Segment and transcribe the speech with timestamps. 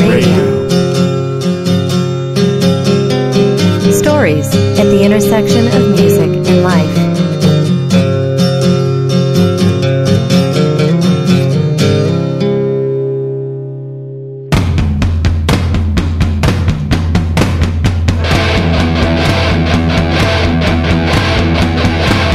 [0.00, 0.68] Radio.
[3.90, 4.46] Stories
[4.78, 7.18] at the intersection of music and life.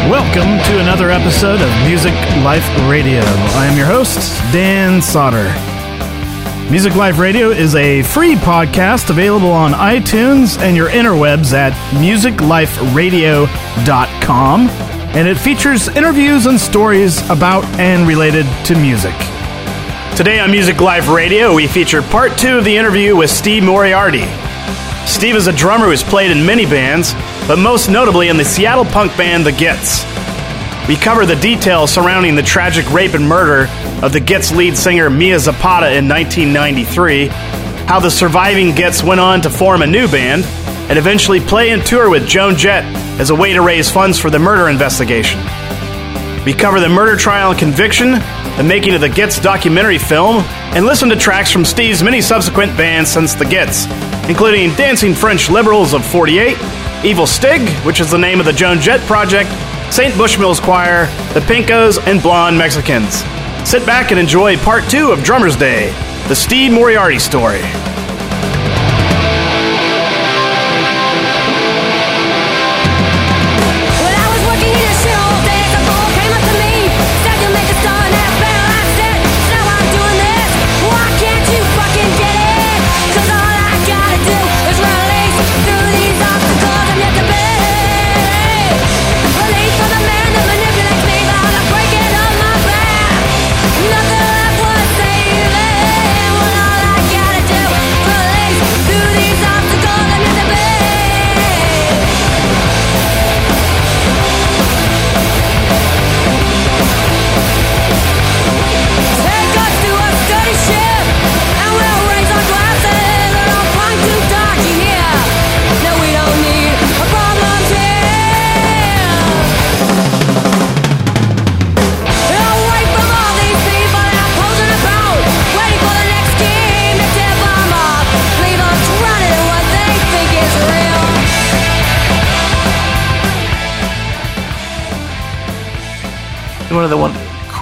[0.09, 3.21] Welcome to another episode of Music Life Radio.
[3.21, 5.73] I am your host, Dan Sauter.
[6.73, 14.70] Music Life Radio is a free podcast available on iTunes and your interwebs at musicliferadio.com,
[15.16, 19.14] and it features interviews and stories about and related to music.
[20.17, 24.26] Today on Music Life Radio, we feature part two of the interview with Steve Moriarty.
[25.05, 27.14] Steve is a drummer who's played in many bands,
[27.48, 30.03] but most notably in the Seattle punk band The Gits.
[30.88, 33.72] We cover the details surrounding the tragic rape and murder
[34.04, 37.28] of the Gits lead singer Mia Zapata in 1993,
[37.88, 40.44] how the surviving Gits went on to form a new band,
[40.90, 42.84] and eventually play and tour with Joan Jett
[43.17, 45.40] as a way to raise funds for the murder investigation.
[46.45, 48.12] We cover the murder trial and conviction,
[48.58, 50.44] the making of the Gits documentary film,
[50.75, 53.86] and listen to tracks from Steve's many subsequent bands since the Gits,
[54.28, 56.58] including Dancing French Liberals of 48,
[57.06, 59.50] Evil Stig, which is the name of the Joan Jett project,
[59.94, 60.11] St.
[60.16, 61.05] Bushmills Choir,
[61.36, 63.17] the Pinkos, and Blonde Mexicans.
[63.63, 65.91] Sit back and enjoy part two of Drummer's Day,
[66.27, 67.61] the Steve Moriarty story.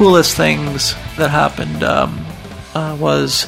[0.02, 2.26] Coolest things that happened um,
[2.74, 3.46] uh, was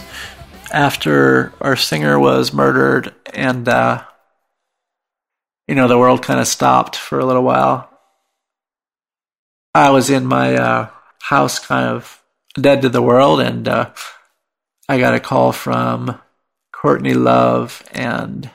[0.72, 4.04] after our singer was murdered and uh,
[5.68, 7.90] you know the world kind of stopped for a little while.
[9.74, 10.90] I was in my uh,
[11.24, 12.22] house kind of
[12.54, 13.90] dead to the world and uh,
[14.88, 16.22] i got a call from
[16.72, 18.52] courtney love and i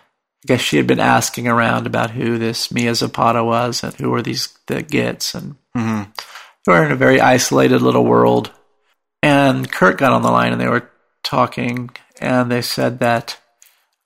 [0.47, 4.23] guess she had been asking around about who this mia zapata was and who were
[4.23, 5.57] these the gits and
[6.67, 8.53] we're in a very isolated little world.
[9.23, 10.91] And Kurt got on the line and they were
[11.25, 13.39] talking and they said that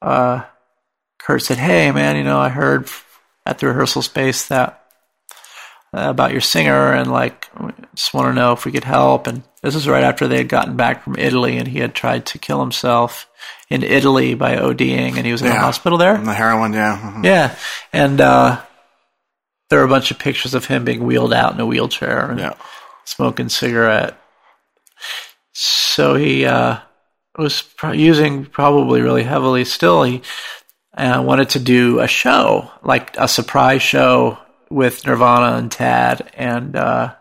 [0.01, 0.43] uh,
[1.19, 2.89] Kurt said, Hey, man, you know, I heard
[3.47, 4.85] at the rehearsal space that
[5.95, 7.49] uh, about your singer and like,
[7.95, 9.27] just want to know if we could help.
[9.27, 12.27] And this was right after they had gotten back from Italy and he had tried
[12.27, 13.29] to kill himself
[13.69, 16.15] in Italy by ODing and he was in a hospital there.
[16.15, 16.99] And the heroin, yeah.
[16.99, 17.25] mhm.
[17.25, 17.57] Yeah.
[17.93, 18.63] And uh,
[19.73, 22.39] there were a bunch of pictures of him being wheeled out in a wheelchair and
[22.39, 22.53] Yeah.
[23.07, 24.19] smoking cigarette.
[25.53, 26.77] So he uh,
[27.39, 30.03] was pro- using probably really heavily still.
[30.03, 30.21] He
[30.95, 34.37] uh, wanted to do a show, like a surprise show
[34.71, 37.15] with Nirvana and Tad and uh,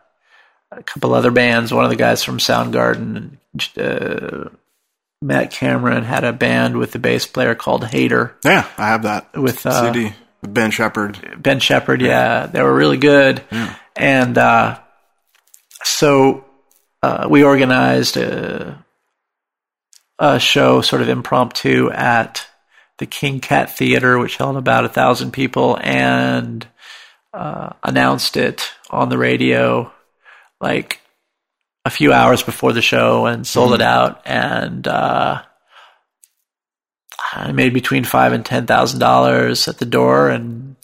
[0.74, 1.74] a couple other bands.
[1.74, 3.38] One of the guys from Soundgarden,
[3.78, 4.50] uh,
[5.22, 9.34] Matt Cameron, had a band with the bass player called Hater Yeah, I have that
[9.38, 10.14] with uh, CD.
[10.44, 11.38] Ben Shepherd.
[11.42, 13.44] Ben Shepherd, yeah, they were really good.
[13.96, 14.80] And uh,
[15.84, 16.46] so
[17.04, 18.84] uh, we organized a,
[20.20, 22.48] a show, sort of impromptu, at
[22.98, 26.68] the King Cat Theater, which held about a thousand people, and
[27.34, 29.92] uh, announced it on the radio
[30.60, 31.02] like
[31.86, 34.22] a few hours before the show and sold it out.
[34.26, 35.42] And uh,
[37.34, 40.76] I made between five and ten thousand dollars at the door, and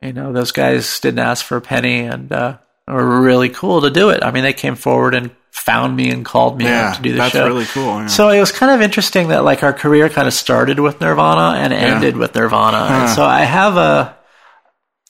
[0.00, 3.90] you know those guys didn't ask for a penny, and uh, were really cool to
[3.90, 4.22] do it.
[4.22, 7.12] I mean, they came forward and found me and called me Yeah, up to do
[7.12, 7.38] the that's show.
[7.40, 8.06] That's really cool, yeah.
[8.06, 11.58] So it was kind of interesting that like our career kind of started with Nirvana
[11.58, 14.16] and ended with Nirvana, and so I have a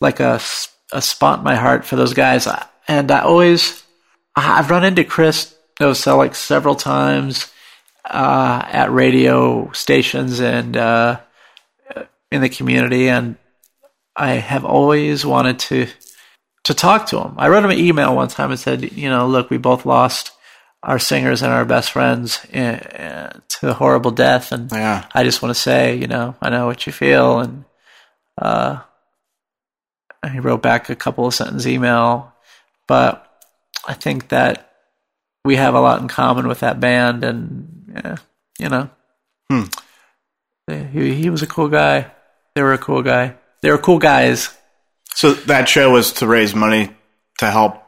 [0.00, 0.41] like a
[0.93, 2.47] a spot in my heart for those guys,
[2.87, 3.82] and I always
[4.37, 7.50] I've run into Chris Novoselic several times
[8.04, 11.20] uh, at radio stations and uh,
[12.31, 13.37] in the community, and
[14.16, 15.87] I have always wanted to
[16.64, 17.34] to talk to him.
[17.38, 20.31] I wrote him an email one time and said, you know, look, we both lost
[20.82, 25.04] our singers and our best friends in, in, to horrible death, and Yeah.
[25.14, 27.64] I just want to say, you know, I know what you feel, and
[28.37, 28.81] uh,
[30.31, 32.32] he wrote back a couple of sentence email,
[32.88, 33.28] but
[33.87, 34.72] I think that
[35.44, 38.16] we have a lot in common with that band, and yeah,
[38.58, 38.90] you know,
[40.68, 42.10] he he was a cool guy.
[42.54, 43.34] They were a cool guy.
[43.62, 44.50] They were cool guys.
[45.14, 46.90] So that show was to raise money
[47.38, 47.82] to help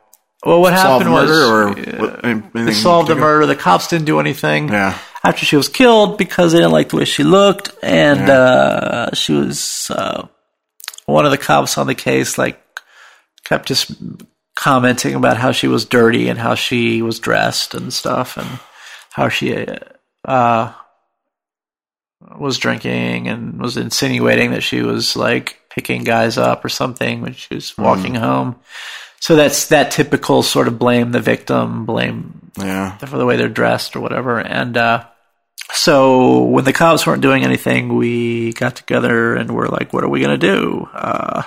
[0.45, 3.47] Well, what happened was or uh, they solved the murder.
[3.47, 4.69] The cops didn't do anything.
[4.69, 4.99] Yeah.
[5.23, 8.35] after she was killed because they didn't like the way she looked, and Yeah.
[8.35, 10.27] uh, she was uh,
[11.07, 12.37] one of the cops on the case.
[12.39, 12.61] Like
[13.45, 13.93] kept just
[14.57, 18.59] commenting about how she was dirty and how she was dressed and stuff, and
[19.15, 19.67] how she
[20.25, 20.73] uh,
[22.39, 27.33] was drinking and was insinuating that she was like picking guys up or something when
[27.35, 28.57] she was walking home.
[29.21, 32.97] So that's that typical sort of blame the victim, blame Yeah.
[32.99, 34.39] for the way they're dressed or whatever.
[34.39, 35.07] And uh,
[35.73, 40.09] so when the cops weren't doing anything, we got together and we're like, what are
[40.09, 40.89] we going to do?
[40.93, 41.43] Uh,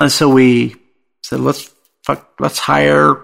[0.00, 0.76] and so we
[1.22, 1.70] said, let's
[2.04, 3.20] fuck, let's hire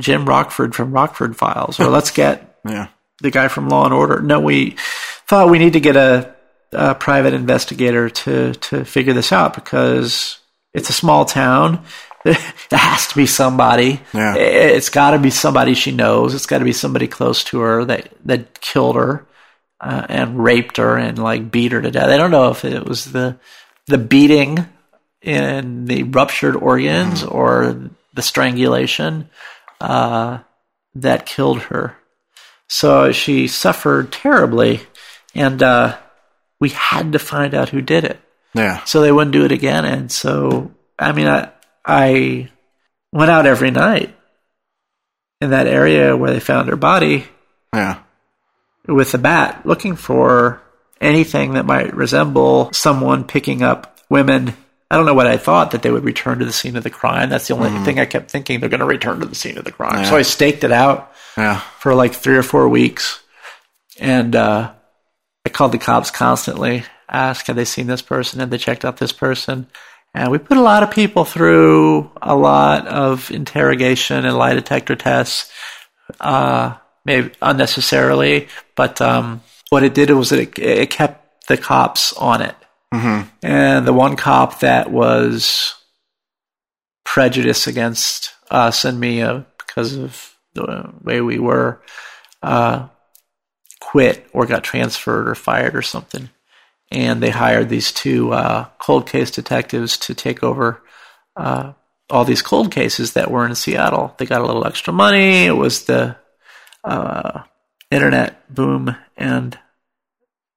[0.00, 2.88] Jim Rockford from Rockford Files, or let's get Yeah.
[3.20, 4.20] the guy from Law and Order.
[4.20, 4.76] No, we
[5.26, 6.34] thought we need to get a,
[6.72, 10.38] a private investigator to to figure this out because
[10.74, 11.84] it's a small town.
[12.24, 14.00] There has to be somebody.
[14.12, 14.34] Yeah.
[14.34, 16.34] It's got to be somebody she knows.
[16.34, 19.24] It's got to be somebody close to her that that killed her
[19.80, 22.08] uh, and raped her and like beat her to death.
[22.10, 23.38] I don't know if it was the
[23.86, 24.66] the beating
[25.22, 29.30] in the ruptured organs or the strangulation
[29.80, 30.38] uh,
[30.94, 31.96] that killed her.
[32.68, 34.80] So she suffered terribly,
[35.34, 35.96] and uh,
[36.60, 38.20] we had to find out who did it
[38.54, 38.82] Yeah.
[38.84, 39.84] so they wouldn't do it again.
[39.84, 41.50] And so, I mean, I,
[41.84, 42.50] I
[43.12, 44.14] went out every night
[45.40, 47.24] in that area where they found her body
[47.72, 48.00] Yeah.
[48.86, 50.60] with a bat looking for
[51.00, 54.54] anything that might resemble someone picking up women.
[54.90, 56.90] I don't know what I thought that they would return to the scene of the
[56.90, 57.28] crime.
[57.28, 59.64] That's the only thing I kept thinking they're going to return to the scene of
[59.64, 60.04] the crime.
[60.06, 61.60] So I staked it out Yeah.
[61.78, 63.20] for like three or four weeks.
[64.00, 64.72] And uh,
[65.44, 68.40] I called the cops constantly, asked, had they seen this person?
[68.40, 69.66] Had they checked out this person?
[70.14, 74.96] And we put a lot of people through a lot of interrogation and lie detector
[74.96, 75.52] tests,
[76.18, 78.48] uh, maybe unnecessarily.
[78.74, 82.54] But um, what it did was it, it kept the cops on it.
[83.42, 85.74] And the one cop that was
[87.04, 91.82] prejudiced against us and Mia because of the way we were,
[92.42, 92.88] uh,
[93.80, 96.28] quit or got transferred or fired or something.
[96.90, 100.82] And they hired these two uh, cold case detectives to take over
[101.36, 101.74] uh,
[102.10, 104.14] all these cold cases that were in Seattle.
[104.16, 105.44] They got a little extra money.
[105.44, 106.16] It was the
[106.82, 107.42] uh,
[107.90, 109.58] internet boom and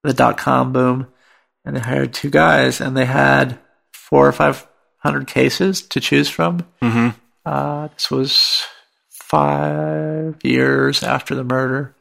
[0.03, 1.07] the dot com boom.
[1.65, 3.59] And they hired two guys, and they had
[3.93, 4.67] four or five
[4.97, 6.65] hundred cases to choose from.
[6.81, 7.09] Mm-hmm.
[7.45, 8.63] Uh, this was
[9.09, 11.95] five years after the murder,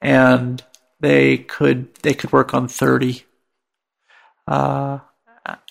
[0.00, 0.62] and
[1.00, 3.24] they could they could work on thirty.
[4.46, 4.98] Uh,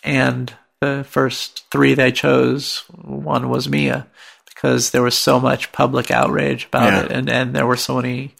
[0.03, 4.07] and the first three they chose, one was Mia,
[4.47, 6.99] because there was so much public outrage about Yeah.
[7.03, 8.35] it, and and there were so many.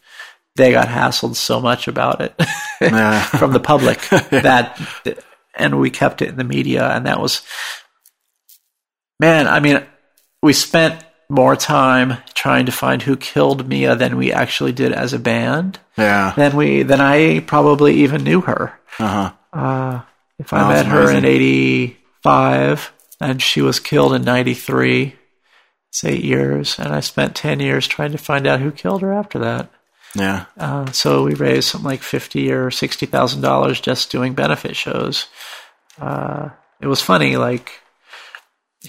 [0.56, 2.34] They got hassled so much about it
[3.38, 4.00] from the public
[4.32, 4.80] that,
[5.56, 7.42] and we kept it in the media, and that was
[9.20, 9.84] man, I mean,
[10.42, 15.14] we spent more time trying to find who killed Mia than we actually did as
[15.14, 15.80] a band.
[15.98, 16.34] Yeah.
[16.36, 18.78] Than we than I probably even knew her.
[19.00, 19.08] Uh
[19.54, 19.58] huh.
[19.58, 20.02] Uh,
[20.40, 22.92] If I Oh, met her in '85
[23.22, 25.16] and she was killed in '93,
[25.90, 29.14] it's eight years, and I spent ten years trying to find out who killed her
[29.14, 29.70] after that.
[30.16, 30.46] Yeah.
[30.58, 35.28] Uh, so we raised something like fifty or sixty thousand dollars just doing benefit shows.
[36.00, 36.50] Uh,
[36.82, 37.80] it was funny, like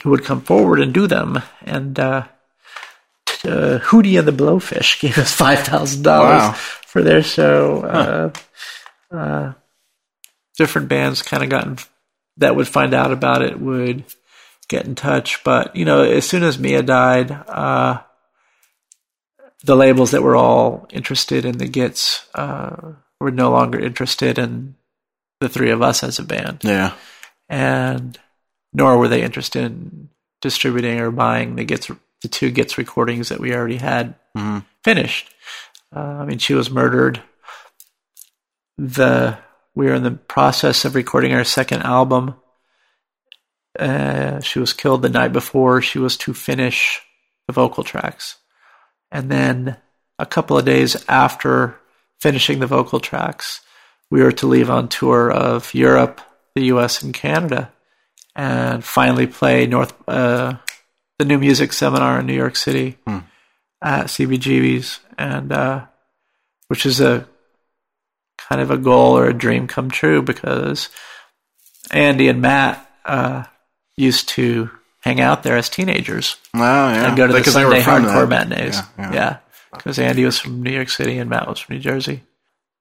[0.03, 2.27] who would come forward and do them, and uh,
[3.45, 6.41] uh, Hootie and the Blowfish gave us five thousand Wow.
[6.41, 8.33] dollars for their show.
[9.13, 9.53] Uh, uh,
[10.59, 11.77] different bands kind of gotten
[12.39, 14.05] that would find out about it would
[14.69, 17.31] get in touch, but you know, as soon as Mia died.
[19.65, 24.75] The labels that were all interested in the Gits uh, were no longer interested in
[25.41, 26.95] the three of us as a band, Yeah.
[27.49, 28.19] and
[28.73, 30.09] nor were they interested in
[30.41, 31.91] distributing or buying the Gits,
[32.23, 34.65] the two Gits recordings that we already had Mhm.
[34.83, 35.33] finished.
[35.95, 37.23] Uh, I mean, she was murdered.
[38.79, 39.39] The
[39.75, 42.35] we were in the process of recording our second album.
[43.79, 47.01] Uh, she was killed the night before she was to finish
[47.47, 48.37] the vocal tracks,
[49.13, 49.77] and then
[50.19, 51.79] a couple of days after
[52.21, 53.61] finishing the vocal tracks,
[54.11, 56.21] we were to leave on tour of Europe,
[56.55, 57.71] the U.S., and Canada,
[58.35, 60.55] and finally play North uh,
[61.19, 62.99] the New Music Seminar in New York City
[63.83, 65.87] at CBGB's, and uh,
[66.69, 67.29] which is a
[68.39, 70.89] kind of a goal or a dream come true because
[71.91, 73.45] Andy and Matt uh,
[73.97, 74.71] used to
[75.03, 77.07] hang out there as teenagers Oh, yeah.
[77.09, 78.49] and go to the Because Sunday hardcore that.
[78.49, 78.77] matinees.
[78.77, 79.37] Yeah, Yeah, yeah.
[79.75, 82.23] because Andy was from New York City and Matt was from New Jersey.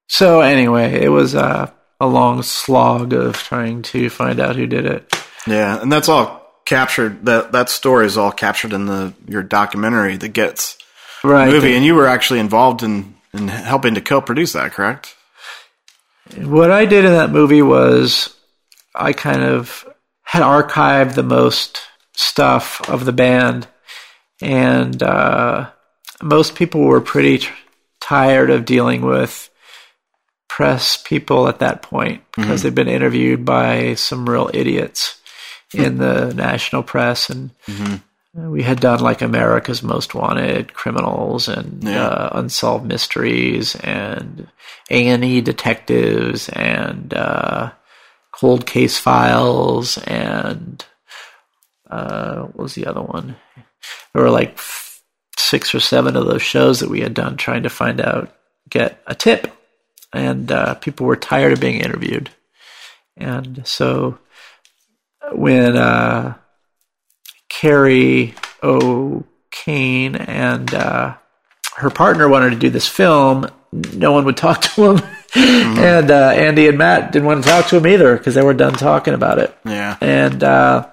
[0.07, 4.85] So anyway, it was uh, a long slog of trying to find out who did
[4.85, 5.13] it.
[5.47, 7.25] Yeah, and that's all captured.
[7.25, 10.77] That that story is all captured in the your documentary, the Gits
[11.23, 11.49] Right.
[11.49, 15.15] movie, and you were actually involved in in helping to co-produce that, correct?
[16.37, 18.35] What I did in that movie was
[18.93, 19.85] I kind of
[20.23, 21.81] had archived the most
[22.21, 23.67] stuff of the band,
[24.41, 25.69] and uh,
[26.21, 27.47] most people were pretty t-
[27.99, 29.49] tired of dealing with
[30.49, 35.19] press people at that point because they've been interviewed by some real idiots
[35.73, 37.29] in the national press.
[37.29, 37.51] And
[38.33, 42.03] we had done like America's Most Wanted criminals and Yeah.
[42.05, 44.47] uh, unsolved mysteries and
[44.89, 47.71] A and E detectives and uh,
[48.33, 50.83] cold case files and
[51.91, 53.35] uh, what was the other one?
[54.13, 55.01] There were like f-
[55.37, 58.35] six or seven of those shows that we had done trying to find out,
[58.69, 59.47] get a tip,
[60.13, 62.29] and uh, people were tired of being interviewed,
[63.17, 64.17] and so
[65.33, 66.35] when uh,
[67.49, 68.33] Kerri
[68.63, 71.15] O'Kane and uh,
[71.75, 73.47] her partner wanted to do this film.
[73.71, 75.03] No one would talk to him,
[75.35, 78.53] and uh, Andy and Matt didn't want to talk to him either because they were
[78.53, 79.55] done talking about it.
[79.65, 79.97] Yeah.
[80.01, 80.89] And uh,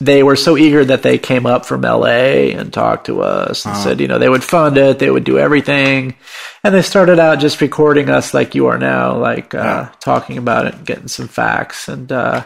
[0.00, 3.76] they were so eager that they came up from LA and talked to us and
[3.76, 6.14] said, you know, they would fund it, they would do everything.
[6.62, 10.66] And they started out just recording us like you are now, like uh, talking about
[10.66, 11.88] it and getting some facts.
[11.88, 12.44] And, uh,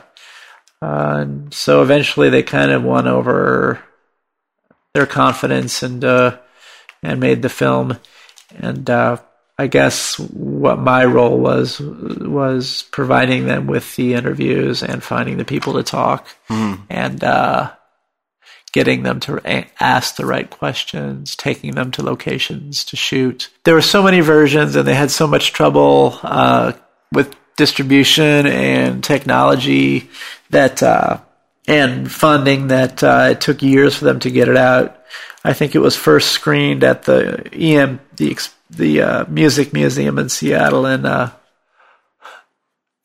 [0.82, 3.82] uh, and so eventually they kind of won over
[4.94, 6.38] their confidence and uh,
[7.02, 7.98] and made the film.
[8.56, 9.18] And uh,
[9.60, 15.44] I guess what my role was was providing them with the interviews and finding the
[15.44, 16.26] people to talk
[16.88, 17.70] and uh,
[18.72, 19.38] getting them to
[19.78, 23.50] ask the right questions, taking them to locations to shoot.
[23.64, 26.72] There were so many versions, and they had so much trouble uh,
[27.12, 30.08] with distribution and technology
[30.48, 31.20] that uh,
[31.66, 34.96] and funding that uh, it took years for them to get it out.
[35.44, 38.36] I think it was first screened at the EM the
[38.70, 41.32] the uh, Music Museum in Seattle in uh,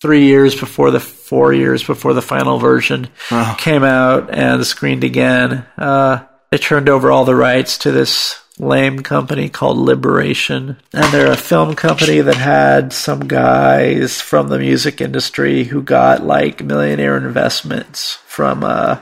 [0.01, 3.07] three years before the four years before the final version
[3.57, 5.65] came out and screened again.
[5.77, 11.31] Uh, they turned over all the rights to this lame company called Liberation, and they're
[11.31, 17.17] a film company that had some guys from the music industry who got like millionaire
[17.17, 18.63] investments from.
[18.63, 18.99] Uh,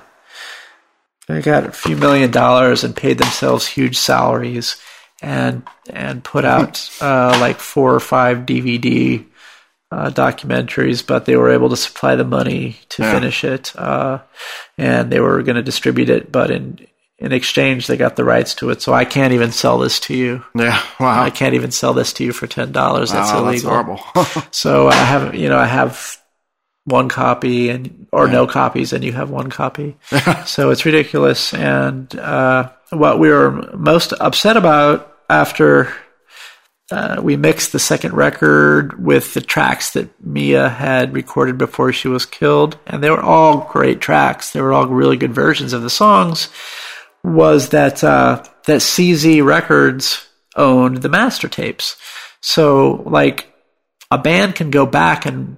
[1.28, 4.76] they got a few million dollars and paid themselves huge salaries
[5.22, 9.26] and and put out uh, like four or five DVD
[9.92, 13.14] uh, documentaries, but they were able to supply the money to Yeah.
[13.14, 14.20] finish it, uh,
[14.78, 16.32] and they were going to distribute it.
[16.32, 16.88] But in
[17.24, 18.82] in exchange, they got the rights to it.
[18.82, 20.44] So I can't even sell this to you.
[20.54, 20.84] Yeah.
[21.00, 21.24] Wow.
[21.24, 23.14] I can't even sell this to you for ten dollars.
[23.14, 23.72] That's wow, illegal.
[23.72, 24.44] That's horrible.
[24.52, 26.18] So I have, you know, I have
[26.84, 29.96] one copy and or no copies, and you have one copy.
[30.46, 31.54] so it's ridiculous.
[31.54, 35.94] And uh, what we were most upset about after
[36.92, 42.10] uh, we mixed the second record with the tracks that Mia had recorded before she
[42.10, 44.52] was killed, and they were all great tracks.
[44.52, 46.50] They were all really good versions of the songs.
[47.24, 51.96] Was that uh, that C/Z Records owned the master tapes?
[52.42, 53.52] So like
[54.12, 55.58] a band can go back and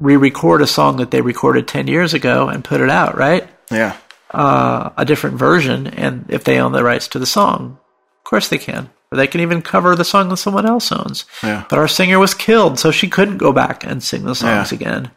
[0.00, 3.48] re-record a song that they recorded 10 years ago and put it out, right?
[3.70, 3.96] yeah.
[4.32, 7.78] Uh, a different version, and if they own the rights to the song,
[8.18, 8.90] of course they can.
[9.12, 11.24] Or they can even cover the song that someone else owns.
[11.40, 11.62] Yeah.
[11.70, 14.76] But our singer was killed, so she couldn't go back and sing the songs Yeah.
[14.76, 15.10] again.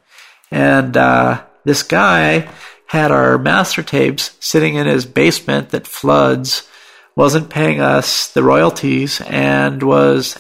[0.52, 2.48] And uh, this guy
[2.88, 6.68] had our master tapes sitting in his basement that floods,
[7.16, 10.38] wasn't paying us the royalties, and was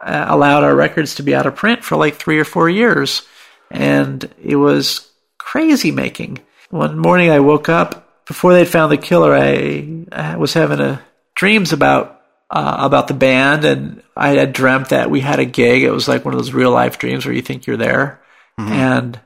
[0.00, 3.22] uh, allowed our records to be out of print for like three or four years.
[3.70, 6.40] And it was crazy making.
[6.70, 11.02] One morning I woke up, before they'd found the killer, I, I was having a,
[11.38, 15.82] dreams about uh, about the band, and I had dreamt that we had a gig.
[15.82, 18.20] It was like one of those real life dreams where you think you're there,
[18.58, 19.20] and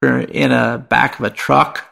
[0.00, 1.84] we're in a back of a truck,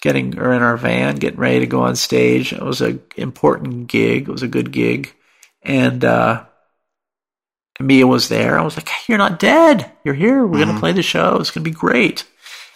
[0.00, 2.52] getting or in our van, getting ready to go on stage.
[2.52, 4.28] It was a important gig.
[4.28, 5.12] It was a good gig,
[5.62, 6.44] and uh,
[7.80, 8.58] Mia was there.
[8.58, 9.90] I was like, hey, "You're not dead.
[10.04, 10.46] You're here.
[10.46, 11.36] We're gonna play the show.
[11.36, 12.24] It's gonna be great."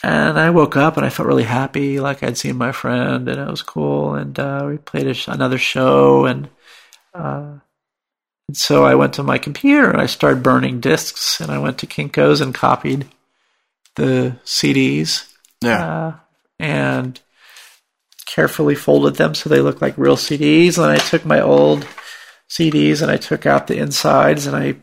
[0.02, 3.40] And I woke up and I felt really happy, like I'd seen my friend, and
[3.40, 4.14] it was cool.
[4.14, 6.48] And uh, we played a sh- another show, and
[7.14, 7.58] uh,
[8.48, 11.78] and so I went to my computer and I started burning discs, and I went
[11.78, 13.06] to Kinko's and copied
[13.96, 16.06] the CDs Yeah.
[16.08, 16.12] uh,
[16.58, 17.20] and
[18.26, 20.76] carefully folded them so they look like real CDs.
[20.78, 21.86] And I took my old
[22.50, 24.76] CDs and I took out the insides and I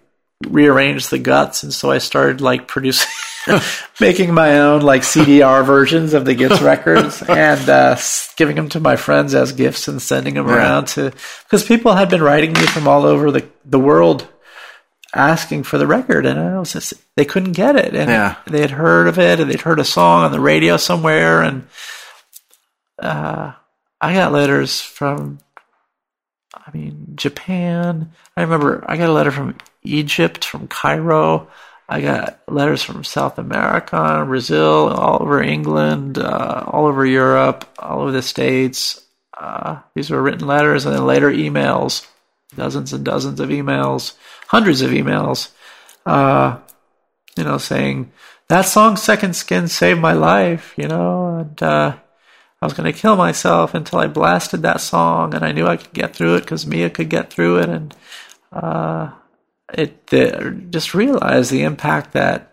[0.47, 1.63] rearranged the guts.
[1.63, 3.07] And so I started like producing,
[3.99, 7.97] making my own like CDR versions of the Gits records and uh,
[8.37, 10.55] giving them to my friends as gifts and sending them Yeah.
[10.55, 11.11] around to
[11.43, 14.27] because people had been writing me from all over the the world
[15.13, 18.35] asking for the record and I was just they couldn't get it and Yeah.
[18.47, 21.67] they had heard of it and they'd heard a song on the radio somewhere and
[22.99, 23.51] uh,
[24.01, 25.39] I got letters from
[26.55, 28.11] I mean Japan.
[28.37, 31.47] I remember I got a letter from Egypt from Cairo.
[31.89, 38.01] I got letters from South America Brazil all over England uh, all over Europe all
[38.01, 38.99] over the states.
[39.37, 42.07] Uh, these were written letters and then later emails
[42.55, 44.13] dozens and dozens of emails
[44.47, 45.49] hundreds of emails
[46.05, 46.57] uh,
[47.37, 48.11] you know, saying
[48.47, 50.73] that song "Second Skin" saved my life.
[50.77, 51.95] You know, and uh,
[52.61, 55.77] I was going to kill myself until I blasted that song, and I knew I
[55.77, 57.95] could get through it because Mia could get through it, and
[58.51, 59.11] uh,
[59.73, 62.49] it uh, just realized the impact that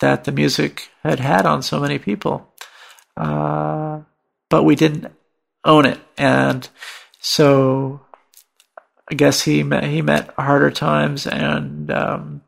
[0.00, 2.52] that the music had had on so many people.
[3.16, 4.00] Uh,
[4.48, 5.12] but we didn't
[5.64, 6.68] own it, and
[7.20, 8.00] so
[9.10, 12.42] I guess he met he met harder times, and um,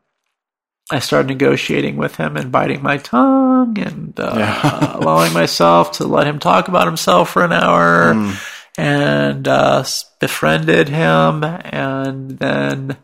[0.90, 4.96] I started negotiating with him and biting my tongue and uh, Yeah.
[4.99, 8.12] allowing myself to let him talk about himself for an hour,
[8.77, 9.85] and uh,
[10.20, 12.96] befriended him, and then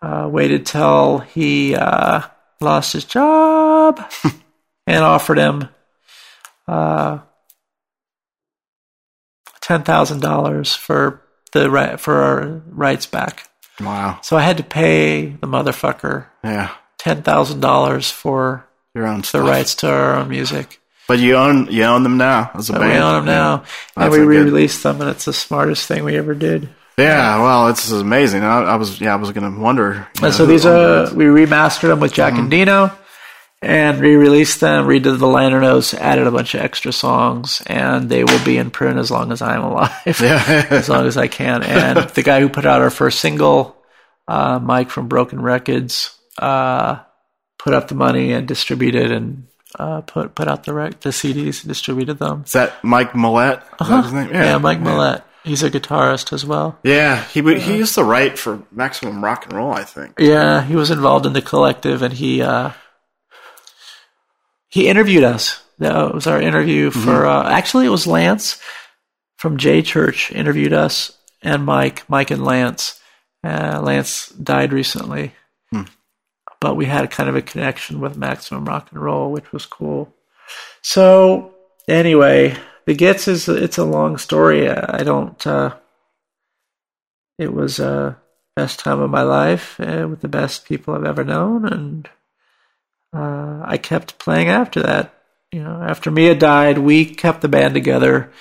[0.00, 2.20] uh, waited till he uh,
[2.60, 4.00] lost his job,
[4.86, 5.68] and offered him
[6.68, 7.18] uh,
[9.60, 11.22] ten thousand dollars for
[11.60, 13.48] the ri- for our rights back.
[13.80, 14.18] Wow.
[14.22, 16.70] So I had to pay the motherfucker Yeah.
[16.98, 20.80] ten thousand dollars for Your own the rights to our own music.
[21.08, 22.92] But you own you own them now as a But band.
[22.92, 23.54] we own them now,
[23.96, 26.68] and That's we re-released them, and it's the smartest thing we ever did.
[26.96, 27.42] Yeah.
[27.42, 28.44] Well, it's amazing.
[28.44, 30.06] I, I was yeah I was gonna wonder.
[30.14, 31.14] you know, And so these are these.
[31.14, 32.50] we remastered them with Jack and mm-hmm.
[32.50, 32.92] Dino,
[33.64, 38.22] and re-released them, redid the liner notes, added a bunch of extra songs, and they
[38.24, 40.20] will be in print as long as I'm alive.
[40.20, 40.66] Yeah.
[40.70, 41.62] as long as I can.
[41.62, 43.76] And the guy who put out our first single,
[44.28, 47.00] uh, Mike from Broken Rekids, uh,
[47.58, 49.46] put up the money and distributed and
[49.78, 52.42] uh, put put out the rec- the CDs and distributed them.
[52.46, 53.60] Is that Mike Millett?
[53.80, 54.28] Is that his name?
[54.30, 54.38] Uh-huh.
[54.44, 55.22] Yeah, Mike Millett.
[55.42, 56.78] He's a guitarist as well.
[56.84, 60.14] Yeah, he would- he used to write for Maximum Rock and Roll, I think.
[60.18, 62.70] Yeah, he was involved in the collective, and he uh,
[64.74, 65.62] he interviewed us.
[65.78, 67.26] That was our interview for.
[67.26, 68.60] Uh, actually, it was Lance
[69.36, 73.00] from J Church interviewed us, and Mike, Mike and Lance.
[73.44, 75.32] Uh, Lance died recently,
[76.60, 79.64] but we had a kind of a connection with Maximum Rock and Roll, which was
[79.64, 80.12] cool.
[80.82, 81.54] So
[81.86, 84.68] anyway, the Gits is it's a long story.
[84.68, 85.46] I don't.
[85.46, 85.76] Uh,
[87.38, 88.14] it was uh
[88.56, 92.08] best time of my life uh, with the best people I've ever known, and
[93.14, 95.14] uh, I kept playing after that.
[95.52, 98.32] You know, after Mia died, we kept the band together,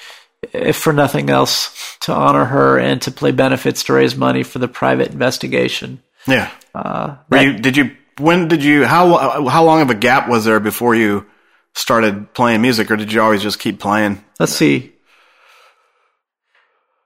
[0.52, 4.58] if for nothing else, to honor her and to play benefits to raise money for
[4.60, 6.02] the private investigation.
[6.28, 6.50] Yeah.
[6.74, 7.96] Uh, that- you, did you?
[8.18, 8.86] When did you?
[8.86, 11.26] How how long of a gap was there before you
[11.74, 14.24] started playing music, or did you always just keep playing?
[14.40, 14.94] let's see.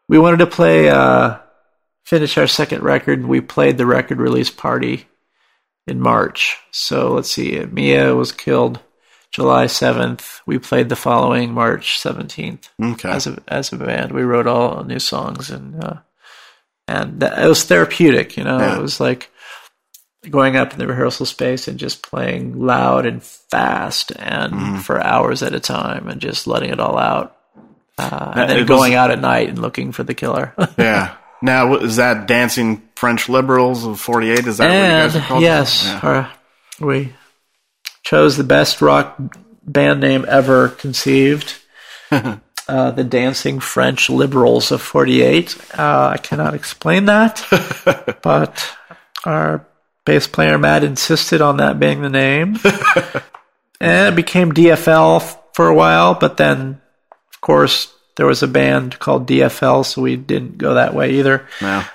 [0.10, 1.38] We wanted to play, uh,
[2.06, 3.26] finish our second record.
[3.26, 5.06] We played the record release party
[5.88, 6.58] in March.
[6.72, 7.60] So let's see.
[7.66, 8.80] Mia was killed
[9.32, 10.42] July 7th.
[10.46, 12.70] We played the following March 17th.
[12.82, 13.10] Okay.
[13.10, 15.94] As a, as a band, we wrote all new songs and, uh,
[16.88, 18.78] and that, it was therapeutic, you know, Yeah.
[18.78, 19.30] it was like
[20.30, 24.78] going up in the rehearsal space and just playing loud and fast and Mm-hmm.
[24.80, 27.36] for hours at a time and just letting it all out.
[27.98, 30.54] Uh, and then was- going out at night and looking for the killer.
[30.78, 31.16] yeah.
[31.42, 34.48] Now is that dancing French liberals of '48?
[34.48, 35.42] Is that what you guys are and called?
[35.44, 36.00] yes, Yeah.
[36.04, 36.32] our-
[36.80, 37.14] we
[38.04, 39.16] chose the best rock
[39.64, 41.56] band name ever conceived.
[42.12, 45.58] uh, the dancing French liberals of 48.
[45.78, 47.46] Uh, I cannot explain that,
[48.24, 48.70] but
[49.26, 49.66] our
[50.06, 52.58] bass player Matt insisted on that being the name.
[53.82, 56.80] and it became DFL f- for a while, but then,
[57.34, 61.48] of course, there was a band called DFL, so we didn't go that way either.
[61.62, 61.86] Yeah.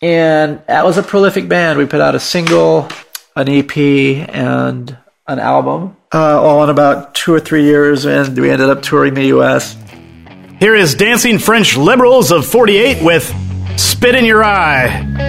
[0.00, 1.78] And that was a prolific band.
[1.78, 2.88] We put out a single,
[3.34, 8.50] an EP, and an album, uh, all in about two or three years, and we
[8.50, 9.76] ended up touring the U.S.
[10.60, 13.32] Here is Dancing French Liberals of 48 with
[13.78, 15.27] Spit in Your Eye.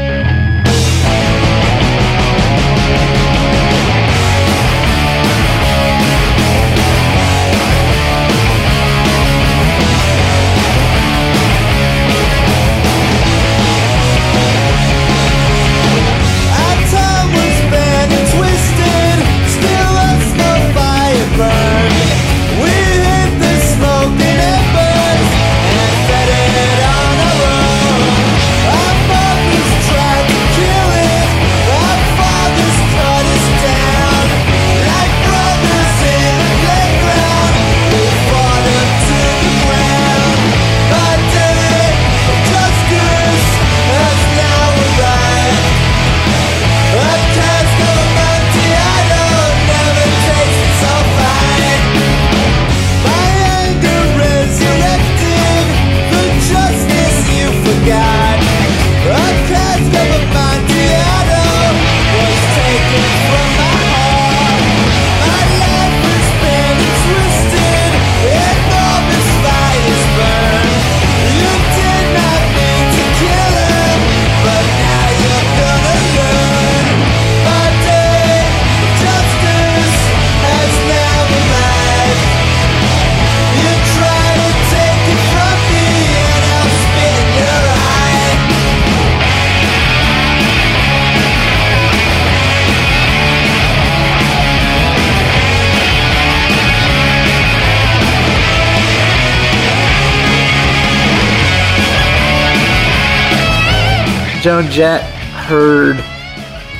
[104.59, 106.03] Joan Jett heard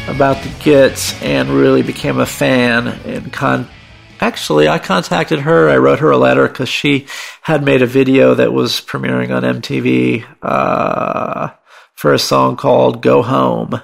[0.09, 2.89] about the Gits and really became a fan.
[2.89, 3.69] And con-
[4.19, 5.69] actually, I contacted her.
[5.69, 7.07] I wrote her a letter because she
[7.41, 11.51] had made a video that was premiering on MTV uh,
[11.93, 13.81] for a song called "Go Home"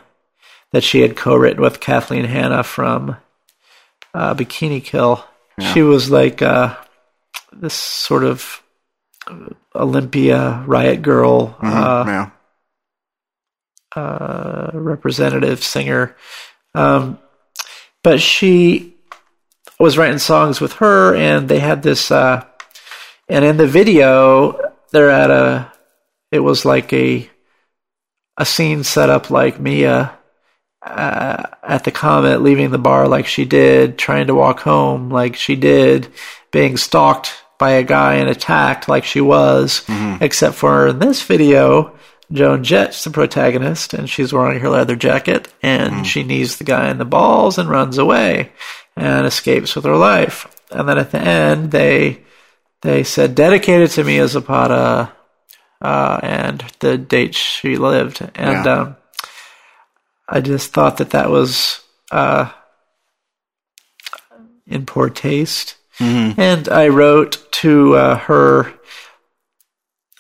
[0.74, 3.16] that she had co-written with Kathleen Hanna from
[4.14, 5.24] uh, Bikini Kill.
[5.74, 6.76] She was like uh,
[7.54, 8.62] this sort of
[9.74, 11.56] Olympia riot girl.
[11.62, 12.30] uh, yeah.
[13.96, 16.16] Uh, representative singer.
[16.74, 17.20] Um,
[18.04, 18.96] but she
[19.80, 22.12] was writing songs with her, and they had this.
[22.12, 22.46] Uh,
[23.28, 24.60] and in the video,
[24.92, 25.72] they're at a.
[26.32, 27.30] It was like a
[28.38, 30.18] a scene set up like Mia
[30.86, 35.36] uh, at the Comet, leaving the bar like she did, trying to walk home like
[35.36, 36.08] she did,
[36.52, 39.84] being stalked by a guy and attacked like she was.
[40.22, 41.96] Except for in this video,
[42.32, 46.90] Joan Jett's the protagonist, and she's wearing her leather jacket, and she knees the guy
[46.90, 48.52] in the balls and runs away
[48.96, 50.48] and escapes with her life.
[50.72, 52.22] And then at the end, they
[52.82, 55.12] they said dedicated to Mia Zapata
[55.82, 58.74] uh, and the date she lived, and Yeah.
[58.82, 58.96] um,
[60.28, 62.50] I just thought that that was uh,
[64.68, 65.76] in poor taste.
[66.00, 68.74] And I wrote to uh, her.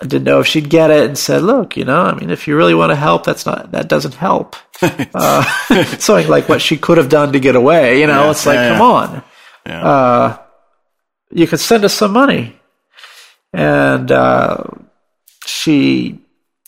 [0.01, 2.47] I didn't know if she'd get it, and said, "Look, you know, I mean, if
[2.47, 5.43] you really want to help, that's not that doesn't help." uh,
[5.99, 8.01] something like what she could have done to get away.
[8.01, 9.23] You know, Yeah, it's like, yeah, come on,
[9.65, 9.85] Yeah.
[9.87, 10.37] uh,
[11.31, 12.59] you could send us some money.
[13.53, 14.63] And uh,
[15.45, 16.19] she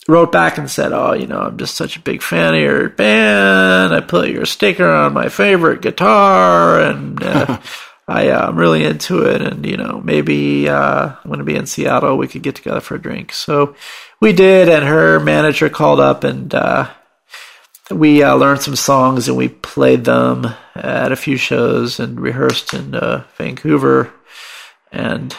[0.07, 2.89] wrote back and said, "Oh, you know, I'm just such a big fan of your
[2.89, 3.93] band.
[3.93, 7.59] I put your sticker on my favorite guitar, and uh,
[8.07, 9.41] I, uh, I'm really into it.
[9.41, 12.17] And you know, maybe uh, I'm going to be in Seattle.
[12.17, 13.75] We could get together for a drink." So
[14.19, 16.53] we did, and her manager called up and.
[16.53, 16.89] Uh,
[17.89, 22.73] we uh, learned some songs and we played them at a few shows and rehearsed
[22.73, 24.11] in uh, Vancouver.
[24.91, 25.35] And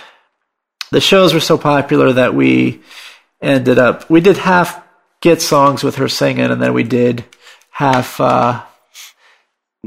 [0.91, 2.81] the shows were so popular that we
[3.43, 4.83] ended up, we did half
[5.21, 7.25] get songs with her singing, and then we did
[7.71, 8.65] half uh,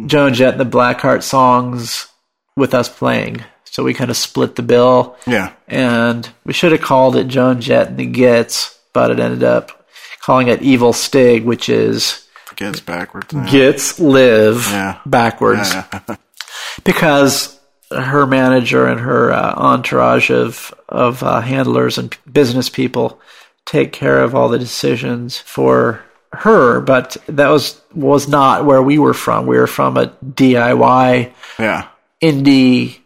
[0.06, 2.08] Joan Jett and the Blackheart songs
[2.56, 3.44] with us playing.
[3.66, 5.16] So we kind of split the bill.
[5.26, 5.54] Yeah.
[5.68, 9.86] And we should have called it Joan Jett and the Gits, but it ended up
[10.22, 13.28] calling it Evil Stig, which is Gits backwards.
[13.34, 13.48] Yeah.
[13.50, 15.00] Gits live Yeah.
[15.06, 16.02] backwards Yeah.
[16.84, 17.58] because
[17.92, 23.20] her manager and her uh, entourage of of uh, handlers and business people
[23.66, 26.02] take care of all the decisions for
[26.34, 26.82] her.
[26.82, 29.46] But that was was not where we were from.
[29.48, 31.88] We were from a DIY Yeah.
[32.21, 32.99] Indie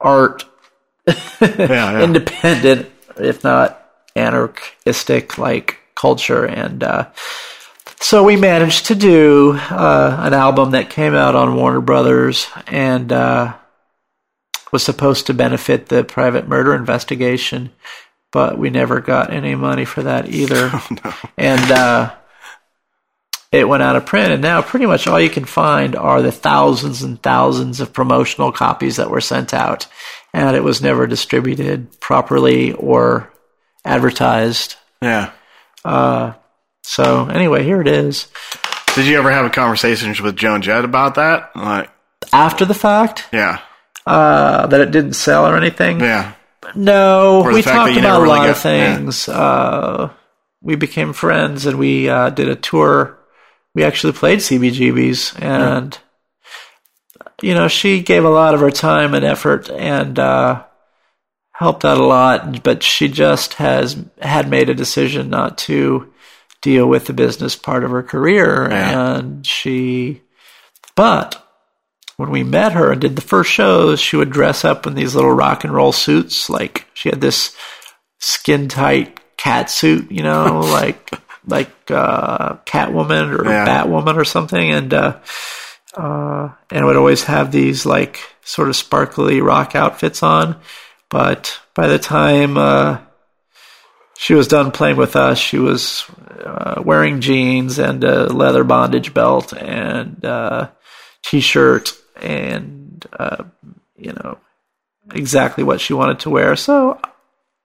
[0.00, 0.44] art
[1.06, 1.14] Yeah.
[1.40, 2.02] yeah.
[2.02, 3.82] independent, if not
[4.14, 6.44] anarchistic, like culture.
[6.44, 7.10] And uh,
[8.00, 13.12] so we managed to do uh, an album that came out on Warner Brothers and
[13.12, 13.54] uh,
[14.72, 17.72] was supposed to benefit the private murder investigation,
[18.30, 20.70] but we never got any money for that either.
[21.36, 22.14] And uh,
[23.52, 26.30] it went out of print, and now pretty much all you can find are the
[26.32, 29.86] thousands and thousands of promotional copies that were sent out,
[30.32, 33.32] and it was never distributed properly or
[33.84, 34.76] advertised.
[35.02, 35.32] yeah.
[36.82, 38.26] So anyway, here it is.
[38.94, 41.54] Did you ever have a conversation with Joan Jett about that?
[41.54, 41.90] Like,
[42.32, 43.60] After the fact, yeah.
[44.06, 46.00] uh, that it didn't sell or anything.
[46.00, 46.34] Yeah.
[46.74, 49.28] No, we talked about a really lot got- of things.
[49.28, 50.10] Uh,
[50.62, 53.16] we became friends, and we uh, did a tour.
[53.74, 55.96] We actually played CBGBs, and
[57.42, 60.64] you know, she gave a lot of her time and effort, and uh,
[61.52, 62.62] helped out a lot.
[62.62, 66.12] But she just has had made a decision not to
[66.62, 69.16] deal with the business part of her career, Yeah.
[69.16, 70.22] and she.
[70.96, 71.42] But
[72.16, 75.14] when we met her and did the first shows, she would dress up in these
[75.14, 76.50] little rock and roll suits.
[76.50, 77.56] Like she had this
[78.18, 81.10] skin tight cat suit, you know, like
[81.46, 83.66] like uh, Catwoman or Yeah.
[83.66, 85.18] Batwoman or something, and uh,
[85.96, 90.60] uh, and would always have these like sort of sparkly rock outfits on.
[91.08, 92.98] But by the time uh,
[94.16, 96.04] she was done playing with us, she was
[96.44, 100.68] uh, wearing jeans and a leather bondage belt and uh,
[101.24, 103.44] t-shirt and uh,
[103.96, 104.38] you know
[105.12, 106.54] exactly what she wanted to wear.
[106.54, 107.00] So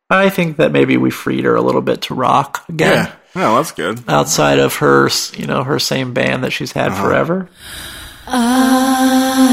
[0.10, 3.06] I think that maybe we freed her a little bit to rock again.
[3.08, 3.16] Yeah.
[3.36, 4.02] No, that's good.
[4.08, 7.04] Outside of her, you know, her same band that she's had uh-huh.
[7.04, 7.50] forever.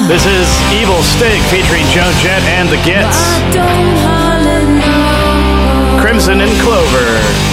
[0.08, 3.18] This is Evil Stig featuring Joan Jett and the Gits.
[3.52, 7.51] Don't holler no, Crimson and Clover.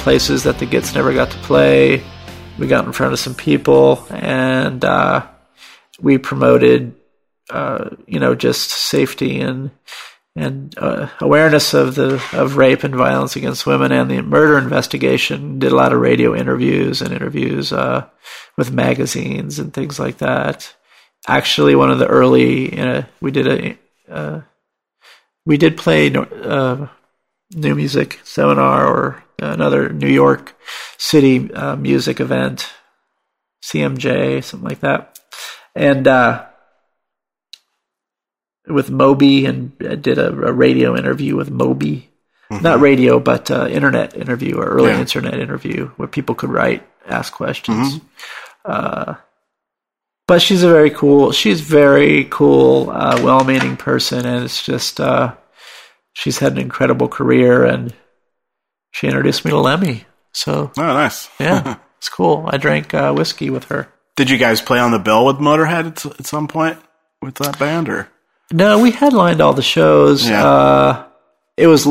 [0.00, 2.02] Places that the Gits never got to play.
[2.58, 5.26] We got in front of some people, and uh,
[6.00, 6.94] we promoted,
[7.50, 9.70] uh, you know, just safety and
[10.36, 15.58] and uh, awareness of the of rape and violence against women and the murder investigation.
[15.58, 18.06] Did a lot of radio interviews and interviews uh,
[18.56, 20.74] with magazines and things like that.
[21.26, 24.44] Actually, one of the early uh, we did a
[25.46, 26.86] we did play uh,
[27.54, 30.54] new music seminar or another New York
[30.98, 32.68] City uh, music event,
[33.64, 35.18] CMJ, something like that,
[35.74, 36.46] and uh,
[38.68, 42.08] with Moby, and I did a, a radio interview with Moby,
[42.50, 45.00] not radio, but uh, internet interview or early Yeah.
[45.00, 48.00] internet interview where people could write, ask questions.
[48.64, 49.14] Uh,
[50.26, 55.00] but she's a very cool, she's very cool, uh, well-meaning person, and it's just.
[55.00, 55.34] Uh,
[56.12, 57.94] she's had an incredible career and
[58.92, 60.04] she introduced me to Lemmy.
[60.32, 61.28] So Oh, nice.
[61.38, 62.44] yeah, it's cool.
[62.48, 63.88] I drank uh, whiskey with her.
[64.16, 66.78] Did you guys play on the bill with Motorhead at, at some point
[67.22, 68.08] with that band, or
[68.52, 70.28] No, we headlined all the shows.
[70.28, 70.46] Yeah.
[70.46, 71.04] Uh,
[71.56, 71.84] it was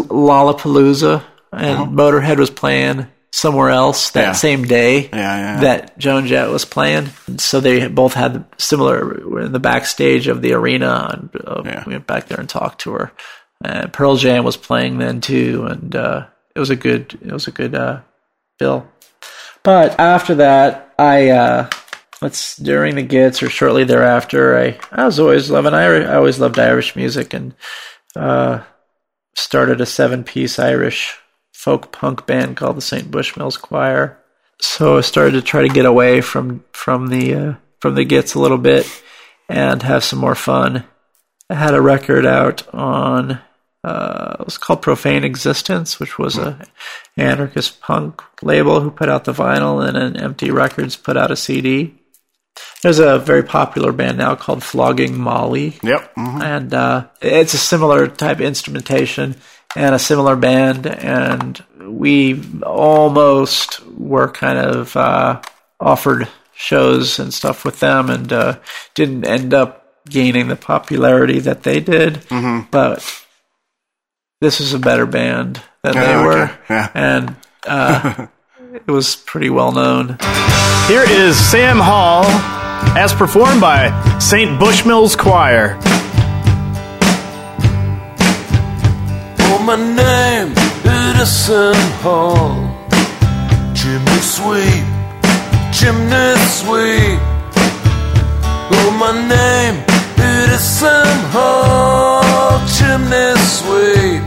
[0.43, 4.21] Lollapalooza, and Motorhead was playing somewhere else that.
[4.21, 4.31] Yeah.
[4.33, 5.59] same day Yeah, yeah, yeah.
[5.61, 7.09] that Joan Jett was playing.
[7.37, 9.05] So they both had similar.
[9.27, 12.81] Were in the backstage of the arena, and uh, we went back there and talked
[12.81, 13.11] to her.
[13.63, 17.17] And Pearl Jam was playing then too, and uh, it was a good.
[17.21, 18.01] It was a good uh,
[18.57, 18.87] bill.
[19.63, 21.69] But after that, I uh,
[22.21, 24.57] let's during the Gits or shortly thereafter.
[24.57, 26.07] I, I was always loving Irish.
[26.07, 27.55] I always loved Irish music and
[28.15, 28.63] uh,
[29.35, 31.17] started a seven piece Irish
[31.53, 33.11] folk punk band called the St.
[33.11, 34.17] Bushmills Choir.
[34.61, 38.33] So I started to try to get away from from the uh, from the Gits
[38.33, 38.85] a little bit
[39.47, 40.83] and have some more fun.
[41.49, 43.39] I had a record out on
[43.83, 46.59] uh, it was called Profane Existence, which was a
[47.17, 51.35] anarchist punk label who put out the vinyl, and then Empty Records put out a
[51.35, 51.95] CD.
[52.81, 56.15] There's a very popular band now called Flogging Molly, Yep.
[56.15, 56.41] mhm.
[56.41, 59.35] and uh, it's a similar type of instrumentation
[59.75, 65.41] and a similar band, and we almost were kind of uh,
[65.79, 68.57] offered shows and stuff with them, and uh,
[68.95, 72.19] didn't end up gaining the popularity that they did,
[72.71, 73.23] but
[74.41, 76.57] this is a better band than they Oh, were.
[76.69, 76.89] Yeah.
[76.93, 77.35] and
[77.67, 78.27] uh,
[78.73, 80.17] it was pretty well known.
[80.87, 82.23] Here is Sam Hall
[82.97, 84.59] as performed by St.
[84.59, 85.77] Bushmills Choir.
[89.41, 90.53] Oh, my name,
[90.85, 92.55] Edison Hall.
[93.75, 94.85] Chimney sweep,
[95.73, 97.19] chimney sweep.
[98.71, 99.83] Oh, my name,
[100.17, 102.23] Edison Hall.
[102.79, 104.23] Chimney sweep.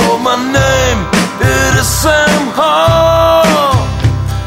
[0.00, 1.00] Oh, my name,
[1.44, 3.76] Edison Hall.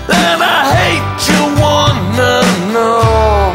[0.09, 2.37] And I hate you, wanna
[2.73, 3.53] know.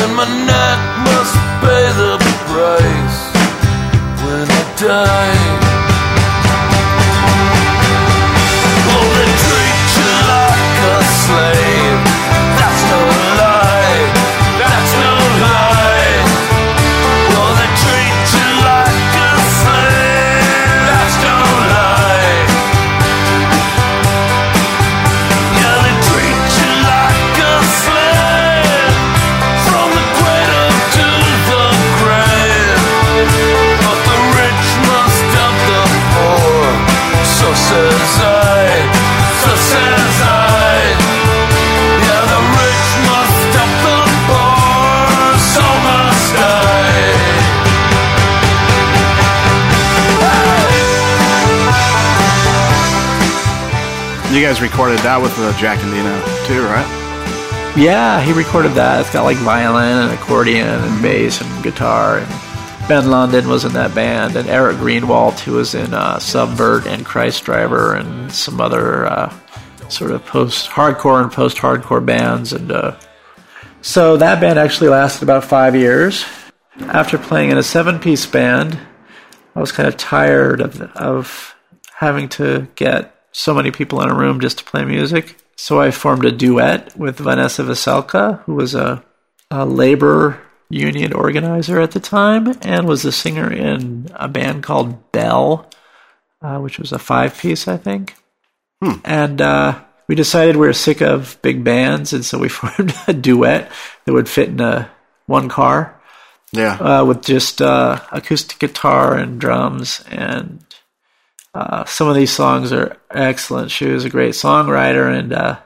[0.00, 2.14] And my neck must pay the
[2.48, 3.20] price
[4.24, 5.43] when I die.
[54.44, 57.74] Guys recorded that with uh, Jack and Dino too, right?
[57.78, 59.00] Yeah, he recorded that.
[59.00, 62.18] It's got like violin and accordion and bass and guitar.
[62.18, 62.28] And
[62.86, 67.06] ben London was in that band, and Eric Greenwald, who was in uh, Subvert and
[67.06, 69.34] Christ Driver and some other uh,
[69.88, 72.52] sort of post hardcore and post hardcore bands.
[72.52, 72.98] And uh,
[73.80, 76.22] so that band actually lasted about five years.
[76.80, 78.78] After playing in a seven piece band,
[79.54, 81.54] I was kind of tired of, of
[81.94, 85.36] having to get so many people in a room just to play music.
[85.56, 89.04] So I formed a duet with Vanessa Veselka, who was a,
[89.50, 95.12] a labor union organizer at the time and was a singer in a band called
[95.12, 95.68] Bell,
[96.42, 98.14] uh, which was a five piece, I think.
[99.04, 103.12] And uh, we decided we were sick of big bands, and so we formed a
[103.14, 103.70] duet
[104.04, 104.90] that would fit in a
[105.26, 105.98] one car
[106.52, 106.74] Yeah.
[106.74, 110.04] uh, with just uh, acoustic guitar and drums.
[110.10, 110.62] And
[111.54, 113.70] uh, some of these songs are excellent.
[113.70, 115.60] She was a great songwriter, and uh,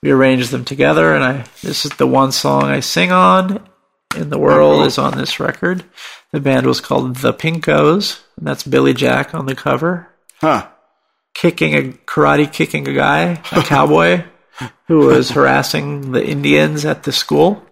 [0.00, 1.14] we arranged them together.
[1.14, 3.68] And I this is the one song I sing on
[4.16, 5.84] in the world is on this record.
[6.30, 10.08] The band was called The Pinkos, and that's Billy Jack on the cover,
[10.40, 10.68] huh.
[11.34, 14.24] kicking a karate kicking a guy, a cowboy,
[14.86, 17.64] who was harassing the Indians at the school.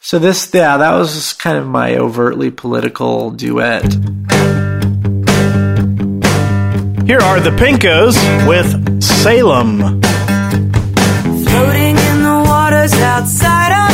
[0.00, 3.84] So this, yeah, that was kind of my overtly political duet.
[7.08, 8.16] Here are the Pinkos
[8.46, 9.78] with Salem.
[11.42, 13.87] Floating in the waters outside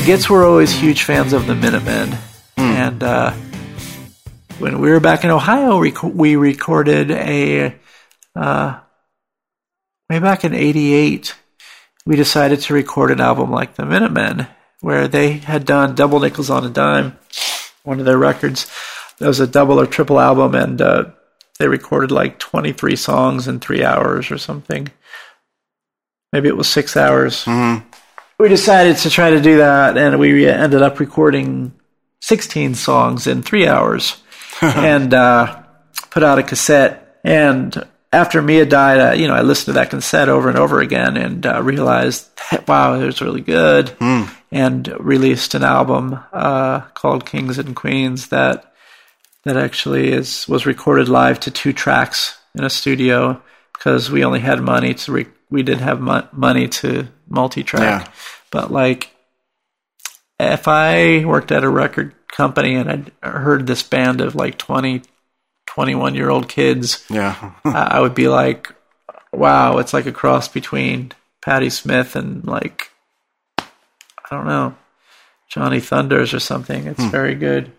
[0.00, 2.16] the Gits were always huge fans of the Minutemen,
[2.56, 3.32] and uh,
[4.58, 7.74] when we were back in Ohio, we, we recorded a
[8.34, 8.80] uh,
[10.08, 11.34] way back in '88.
[12.06, 14.46] We decided to record an album like the Minutemen,
[14.80, 17.18] where they had done Double Nickels on a Dime,
[17.82, 18.72] one of their records.
[19.18, 21.10] That was a double or triple album, and uh,
[21.58, 24.88] they recorded like 23 songs in three hours or something.
[26.32, 27.44] Maybe it was six hours.
[28.40, 31.74] We decided to try to do that, and we ended up recording
[32.22, 34.16] 16 songs in three hours
[34.62, 35.62] and uh,
[36.08, 37.20] put out a cassette.
[37.22, 40.80] And after Mia died, uh, you know, I listened to that cassette over and over
[40.80, 42.30] again and uh, realized,
[42.66, 43.90] wow, it was really good.
[44.50, 48.72] And released an album uh, called Kings and Queens that
[49.44, 53.42] that actually is was recorded live to two tracks in a studio
[53.74, 58.12] because we only had money to re- we did have mo- money to multi-track Yeah.
[58.50, 59.10] but like
[60.38, 65.02] if i worked at a record company and i'd heard this band of like 20
[65.66, 67.52] 21 year old kids Yeah.
[67.64, 68.72] I I would be like
[69.32, 72.90] wow it's like a cross between Patti Smith and like
[73.58, 74.74] I don't know
[75.48, 77.10] Johnny Thunders or something it's hmm.
[77.10, 77.72] very good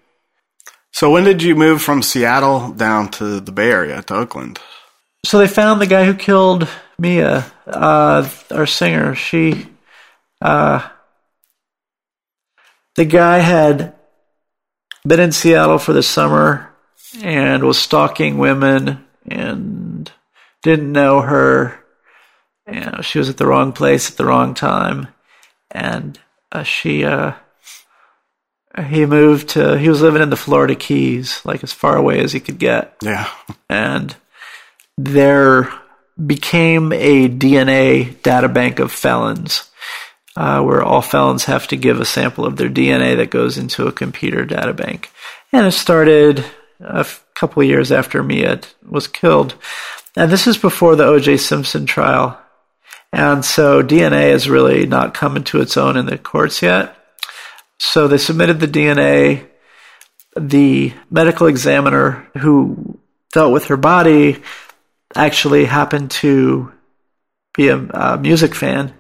[0.91, 4.59] so when did you move from Seattle down to the Bay Area to Oakland?
[5.25, 6.67] So they found the guy who killed
[6.97, 9.15] Mia, uh, our singer.
[9.15, 9.67] She,
[10.41, 10.87] uh,
[12.95, 13.95] the guy had
[15.05, 16.73] been in Seattle for the summer
[17.23, 20.11] and was stalking women and
[20.63, 21.77] didn't know her.
[22.71, 25.07] You know, she was at the wrong place at the wrong time,
[25.71, 26.19] and
[26.51, 27.33] uh, she, uh,
[28.87, 29.77] he moved to.
[29.77, 32.95] He was living in the Florida Keys, like as far away as he could get
[33.01, 33.29] Yeah.
[33.69, 34.15] and
[34.97, 35.71] there
[36.23, 39.69] became a DNA data bank of felons,
[40.35, 43.87] uh, where all felons have to give a sample of their DNA that goes into
[43.87, 45.09] a computer data bank.
[45.51, 46.45] And it started
[46.79, 49.55] a f- couple years after Mia was killed.
[50.15, 51.37] And this is before the O.J.
[51.37, 52.39] Simpson trial.
[53.13, 56.95] And so DNA is really not coming to its own in the courts yet.
[57.77, 59.47] So they submitted the DNA.
[60.39, 62.99] The medical examiner who
[63.33, 64.41] dealt with her body
[65.15, 66.71] actually happened to
[67.53, 68.93] be a, a music fan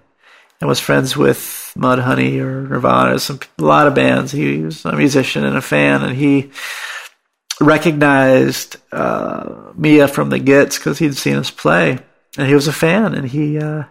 [0.59, 4.31] and was friends with Mudhoney or Nirvana, some a lot of bands.
[4.31, 6.51] He was a musician and a fan, and he
[7.59, 11.99] recognized uh, Mia from the Gits because he'd seen us play,
[12.37, 13.83] and he was a fan, and he uh,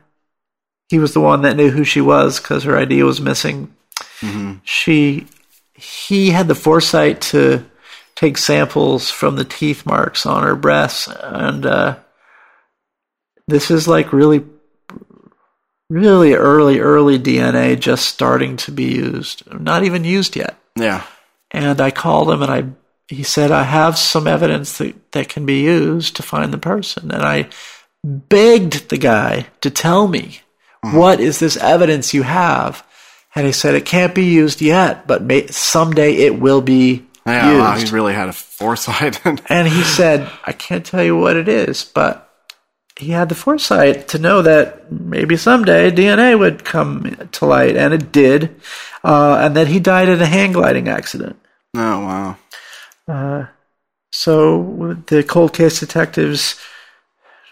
[0.89, 3.75] he was the one that knew who she was because her ID was missing.
[4.63, 5.27] She
[5.75, 7.65] he had the foresight to
[8.15, 11.97] take samples from the teeth marks on her breasts, and uh,
[13.51, 14.45] this is like really,
[15.89, 20.57] really early, early DNA just starting to be used, not even used yet.
[20.77, 21.05] Yeah.
[21.51, 22.65] And I called him, and I
[23.09, 27.11] he said I have some evidence that that can be used to find the person,
[27.11, 27.49] and I
[28.05, 30.41] begged the guy to tell me
[30.85, 30.97] mm-hmm.
[30.97, 32.87] what is this evidence you have.
[33.35, 37.59] And he said it can't be used yet, but may, someday it will be Yeah.
[37.59, 39.21] Wow, he really had a foresight.
[39.49, 42.30] And he said, I can't tell you what it is, but
[43.01, 47.95] he had the foresight to know that maybe someday DNA would come to light, and
[47.95, 48.61] it did.
[49.03, 51.37] Uh, and that he died in a hang gliding accident.
[51.75, 52.37] oh
[53.09, 53.49] wow.
[54.13, 56.61] So the cold case detectives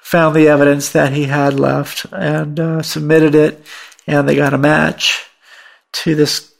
[0.02, 3.64] found the evidence that he had left and uh, submitted it,
[4.06, 5.26] and they got a match
[5.92, 6.52] to this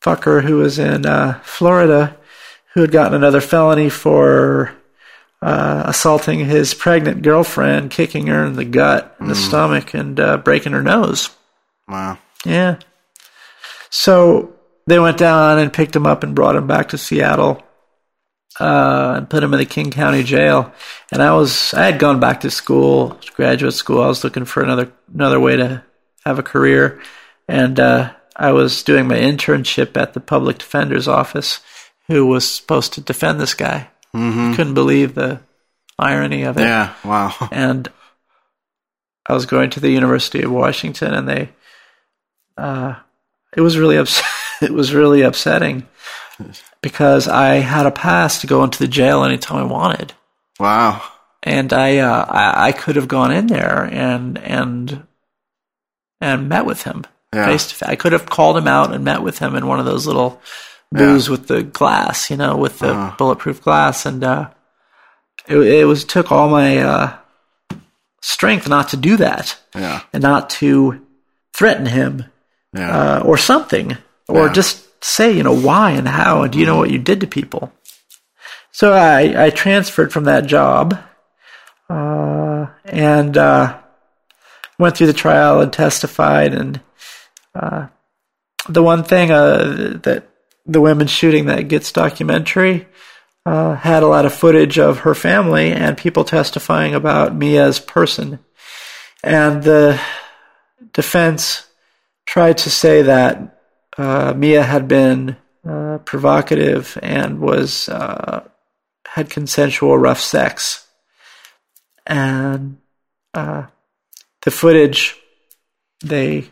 [0.00, 2.16] fucker who was in uh, Florida
[2.76, 4.70] who had gotten another felony for
[5.42, 10.38] uh, assaulting his pregnant girlfriend, kicking her in the gut, in the stomach, and uh,
[10.38, 11.30] breaking her nose.
[11.88, 12.18] Wow.
[12.44, 12.78] Yeah.
[13.90, 14.54] So
[14.86, 17.62] they went down and picked him up and brought him back to Seattle
[18.60, 20.72] uh, and put him in the King County Jail.
[21.12, 24.02] And I was I had gone back to school, graduate school.
[24.02, 25.82] I was looking for another another way to
[26.24, 27.00] have a career,
[27.48, 31.60] and uh, I was doing my internship at the public defender's office,
[32.08, 33.88] who was supposed to defend this guy.
[34.54, 35.40] Couldn't believe the
[35.98, 36.94] irony of it Yeah.
[37.04, 37.34] Wow.
[37.52, 37.88] and
[39.28, 41.48] I was going to the University of Washington, and they,
[42.56, 42.94] uh,
[43.56, 44.22] it was really ups-
[44.62, 45.86] it was really upsetting
[46.80, 50.12] because I had a pass to go into the jail anytime I wanted,
[50.60, 51.02] Wow.
[51.42, 55.06] and I uh, I, I could have gone in there and and
[56.20, 57.04] and met with him
[57.34, 57.46] Yeah.
[57.46, 57.88] face to face.
[57.88, 60.40] I could have called him out and met with him in one of those little
[60.92, 63.14] booths with the glass, you know, with the Uh-huh.
[63.18, 64.48] bulletproof glass, and uh,
[65.48, 67.16] it, it was took all my uh,
[68.22, 70.00] strength not to do that Yeah.
[70.12, 71.00] and not to
[71.52, 72.24] threaten him
[72.72, 73.18] Yeah.
[73.18, 73.96] uh, or something
[74.28, 74.52] or Yeah.
[74.52, 77.26] just say, you know, why and how, and do you know what you did to
[77.26, 77.72] people?
[78.72, 80.98] So I, I transferred from that job,
[81.88, 83.78] uh, and uh,
[84.78, 86.52] went through the trial and testified.
[86.52, 86.80] And
[87.54, 87.86] uh,
[88.68, 90.28] the one thing uh, that
[90.66, 92.86] the women shooting that Gits documentary
[93.44, 98.40] uh, had a lot of footage of her family and people testifying about Mia's person.
[99.22, 100.00] And the
[100.92, 101.66] defense
[102.26, 103.58] tried to say that
[103.96, 105.36] uh, Mia had been
[105.66, 108.46] uh, provocative and was uh,
[109.06, 110.86] had consensual rough sex,
[112.06, 112.76] and
[113.32, 113.64] uh,
[114.42, 115.16] the footage
[116.04, 116.50] they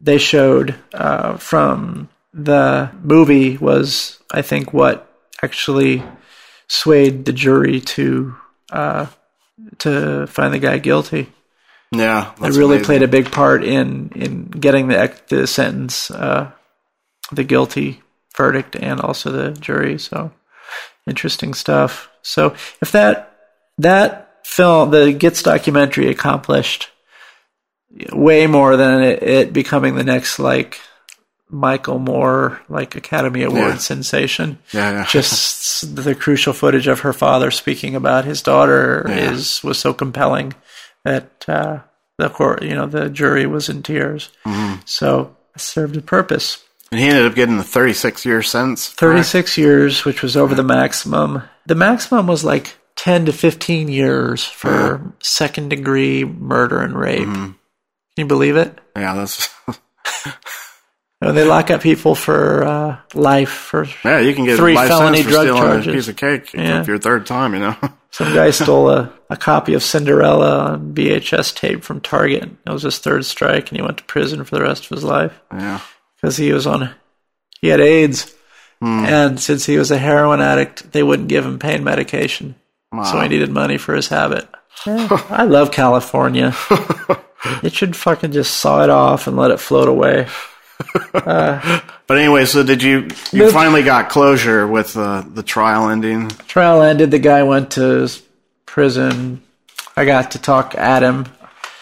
[0.00, 5.06] they showed uh, from the movie was, I think, what
[5.42, 6.02] actually
[6.68, 8.36] swayed the jury to
[8.70, 9.06] uh,
[9.78, 11.32] to find the guy guilty.
[11.92, 16.52] Yeah, It really played a big part in in getting the the sentence, uh,
[17.32, 18.02] the guilty
[18.36, 19.98] verdict, and also the jury.
[19.98, 20.30] So
[21.06, 22.08] interesting stuff.
[22.22, 23.36] So if that
[23.78, 26.90] that film, the Gits documentary, accomplished
[28.12, 30.80] way more than it, it becoming the next like
[31.50, 33.76] Michael Moore like Academy Award Yeah.
[33.78, 34.58] sensation.
[34.72, 35.06] Yeah, yeah.
[35.08, 39.32] Just the crucial footage of her father speaking about his daughter Yeah.
[39.32, 40.54] is was so compelling
[41.04, 41.80] that uh,
[42.18, 44.30] the court, you know, the jury was in tears.
[44.46, 44.80] Mm-hmm.
[44.84, 46.62] So it served a purpose.
[46.92, 48.88] And he ended up getting the 36 year sentence.
[48.88, 48.98] correct?
[49.28, 51.42] 36 years, which was over the maximum.
[51.66, 57.20] The maximum was like 10 to 15 years for second degree murder and rape.
[57.28, 57.44] Mm-hmm.
[57.44, 57.54] Can
[58.16, 58.78] you believe it?
[58.96, 59.48] Yeah, that's.
[61.20, 65.48] They lock up people for uh, life for Yeah, you can get Three felony drug
[65.48, 65.86] charges.
[65.86, 66.84] a piece of cake Yeah.
[66.84, 67.76] your third time, you know.
[68.10, 72.48] some guy stole a, a copy of Cinderella on VHS tape from Target.
[72.66, 75.04] It was his third strike, and he went to prison for the rest of his
[75.04, 75.38] life.
[75.52, 75.80] yeah.
[76.16, 76.90] because he was on
[77.60, 78.34] he had AIDS,
[78.80, 79.04] Hmm.
[79.04, 82.54] and since he was a heroin addict, they wouldn't give him pain medication,
[83.04, 84.48] so he needed money for his habit.
[84.86, 86.54] Yeah, I love California.
[87.62, 90.26] it should fucking just saw it off and let it float away.
[91.12, 93.08] But anyway, so did you?
[93.30, 96.28] You finally got closure with uh, the trial ending.
[96.48, 97.12] Trial ended.
[97.12, 98.10] The guy went to
[98.66, 99.42] prison.
[99.96, 101.26] I got to talk at him.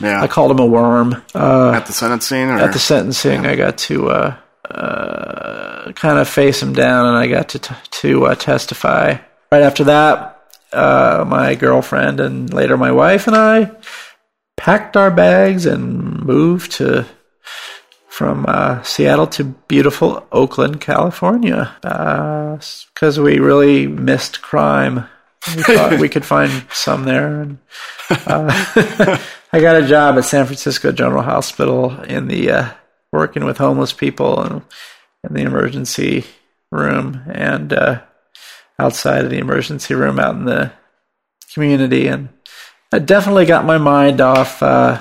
[0.01, 1.23] Yeah, I called him a worm.
[1.35, 4.37] Uh, at the sentencing, or at the sentencing, I got to uh,
[4.71, 9.17] uh, kind of face him down, and I got to t- to uh, testify.
[9.51, 13.71] Right after that, uh, my girlfriend and later my wife and I
[14.59, 17.07] packed our bags and moved to
[18.19, 25.07] from uh, Seattle to beautiful Oakland, California, because we really missed crime.
[25.55, 27.59] We thought we could find some there, and
[28.11, 29.21] uh,
[29.53, 32.71] I got a job at San Francisco General Hospital in the uh,
[33.13, 34.63] working with homeless people and
[35.23, 36.25] in the emergency
[36.73, 38.01] room and uh,
[38.81, 40.73] outside of the emergency room out in the
[41.55, 42.31] community, and
[42.93, 45.01] I definitely got my mind off uh,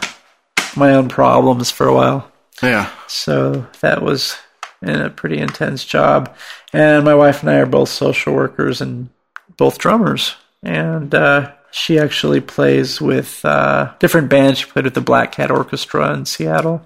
[0.76, 2.32] my own problems for a while.
[2.62, 4.36] Yeah, So that was
[4.82, 6.36] in a pretty intense job.
[6.74, 9.10] And my wife and I are both social workers and
[9.58, 10.36] both drummers.
[10.64, 14.60] And uh, she actually plays with uh, different bands.
[14.60, 16.84] She played with the Black Cat Orchestra in Seattle.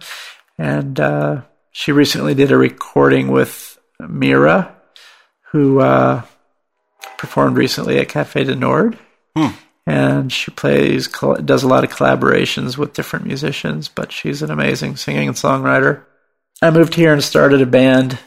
[0.57, 1.41] And uh,
[1.72, 4.76] she recently did a recording with Mira,
[5.51, 6.22] who uh,
[7.17, 8.97] performed recently at Cafe du Nord.
[9.88, 14.96] And she plays, does a lot of collaborations with different musicians, but she's an amazing
[14.96, 16.04] singing and songwriter.
[16.62, 18.20] I moved here and started a band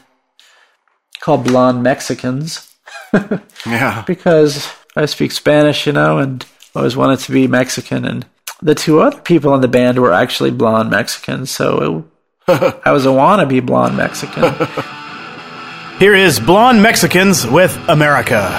[1.21, 2.75] called Blonde Mexicans
[3.65, 4.03] yeah.
[4.05, 6.45] because I speak Spanish, you know, and
[6.75, 8.05] always wanted to be Mexican.
[8.05, 8.25] And
[8.61, 12.05] the two other people in the band were actually blonde Mexicans, so
[12.47, 14.53] it, I was a wannabe blonde Mexican.
[15.99, 18.49] Here is Blonde Mexicans with America.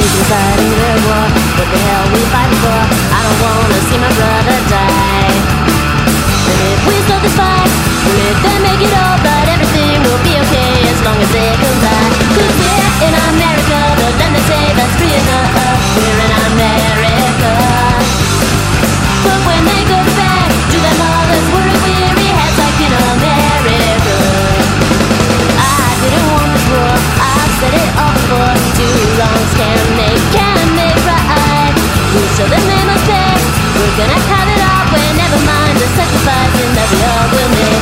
[0.00, 1.26] People fighting the war.
[1.60, 2.80] What the hell we fighting for?
[3.12, 5.36] I don't wanna see my brother die.
[6.48, 7.68] And if we start this fight,
[8.08, 11.52] well, if they make it all right, everything will be okay as long as they
[11.52, 12.10] come back.
[12.32, 15.52] Cause we're in America, the land they say that's free enough.
[16.00, 17.09] We're in America.
[32.40, 33.36] Show them they must pay.
[33.76, 35.08] We're gonna have it our way.
[35.12, 37.79] Never mind the sacrificing that we all will make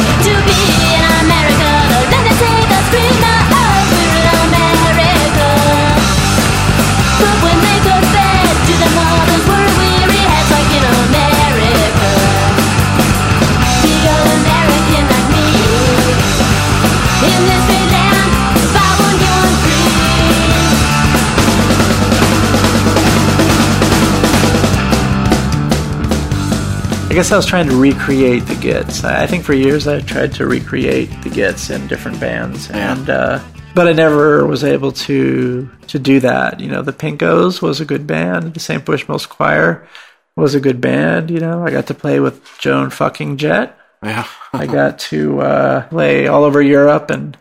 [27.09, 29.02] I guess I was trying to recreate the Gits.
[29.02, 33.42] I think for years I tried to recreate the Gits in different bands, and uh,
[33.74, 36.61] but I never was able to to do that.
[36.61, 38.52] You know, the Pinkos was a good band.
[38.52, 38.84] The St.
[38.84, 39.88] Bushmills Choir
[40.36, 41.30] was a good band.
[41.30, 43.78] You know, I got to play with Joan fucking Jett.
[44.02, 44.26] Yeah.
[44.52, 47.38] I got to uh, play all over Europe, and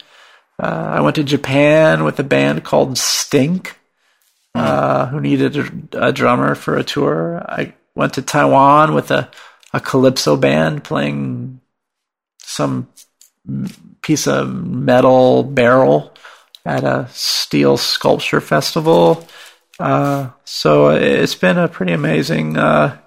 [0.63, 3.78] uh, I went to Japan with a band called Stink,
[4.55, 7.43] uh, who needed a, a drummer for a tour.
[7.45, 9.30] I went to Taiwan with a,
[9.74, 11.59] a calypso band playing
[12.39, 12.88] some
[14.01, 16.13] piece of metal barrel
[16.65, 19.26] at a steel sculpture festival.
[19.80, 22.97] Uh, so it's been a pretty amazing uh,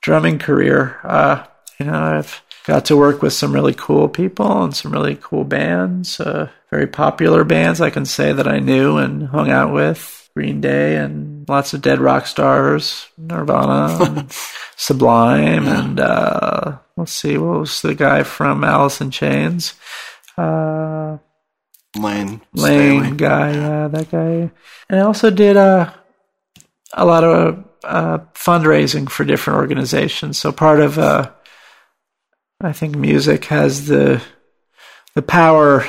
[0.00, 0.98] drumming career.
[1.04, 1.44] Uh,
[1.78, 5.44] you know, I've got to work with some really cool people and some really cool
[5.44, 10.18] bands, uh, very popular bands I can say that I knew and hung out with.
[10.34, 14.32] Green Day and lots of dead rock stars, Nirvana, and
[14.76, 19.74] Sublime, and uh, let's see, what was the guy from Alice in Chains?
[20.36, 21.18] Uh,
[21.96, 22.40] Layne.
[22.54, 23.16] Layne Staley.
[23.16, 24.50] guy, yeah, that guy.
[24.88, 25.92] And I also did uh,
[26.94, 30.38] a lot of uh, fundraising for different organizations.
[30.38, 31.30] So part of, uh,
[32.60, 34.22] I think, music has the
[35.14, 35.84] the power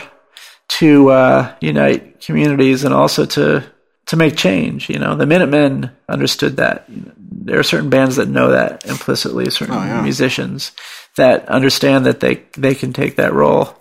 [0.67, 3.63] to uh, unite communities and also to
[4.07, 4.89] to make change.
[4.89, 6.85] You know, the Minutemen understood that.
[7.45, 9.49] There are certain bands that know that implicitly.
[9.49, 10.01] Certain Oh, yeah.
[10.01, 10.71] musicians
[11.17, 13.75] that understand that they they can take that role.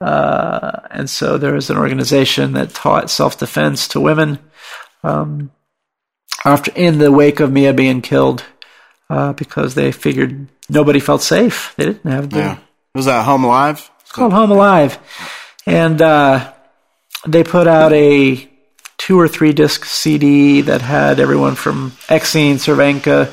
[0.00, 4.38] Uh, and so there was an organization that taught self defense to women.
[5.02, 5.50] Um,
[6.44, 8.44] after in the wake of Mia being killed,
[9.08, 11.72] uh, because they figured nobody felt safe.
[11.76, 12.58] They didn't have the Yeah.
[12.94, 13.90] Was that Home Alive?
[14.00, 14.98] it's called Home Alive,
[15.66, 16.52] and uh,
[17.26, 18.48] they put out a
[19.06, 23.30] two or three disc CD that had everyone from Exene, Cervenka,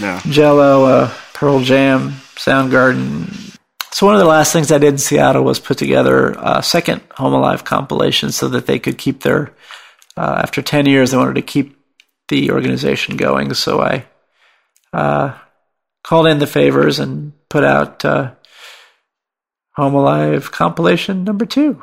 [0.00, 0.20] Yeah.
[0.30, 3.56] Jello, uh, Pearl Jam, Soundgarden.
[3.90, 7.02] So one of the last things I did in Seattle was put together a second
[7.16, 9.52] Home Alive compilation so that they could keep their.
[10.16, 11.76] Uh, after ten years, they wanted to keep
[12.28, 14.04] the organization going, so I
[14.92, 15.34] uh,
[16.04, 18.34] called in the favors and put out uh,
[19.74, 21.82] Home Alive compilation number two.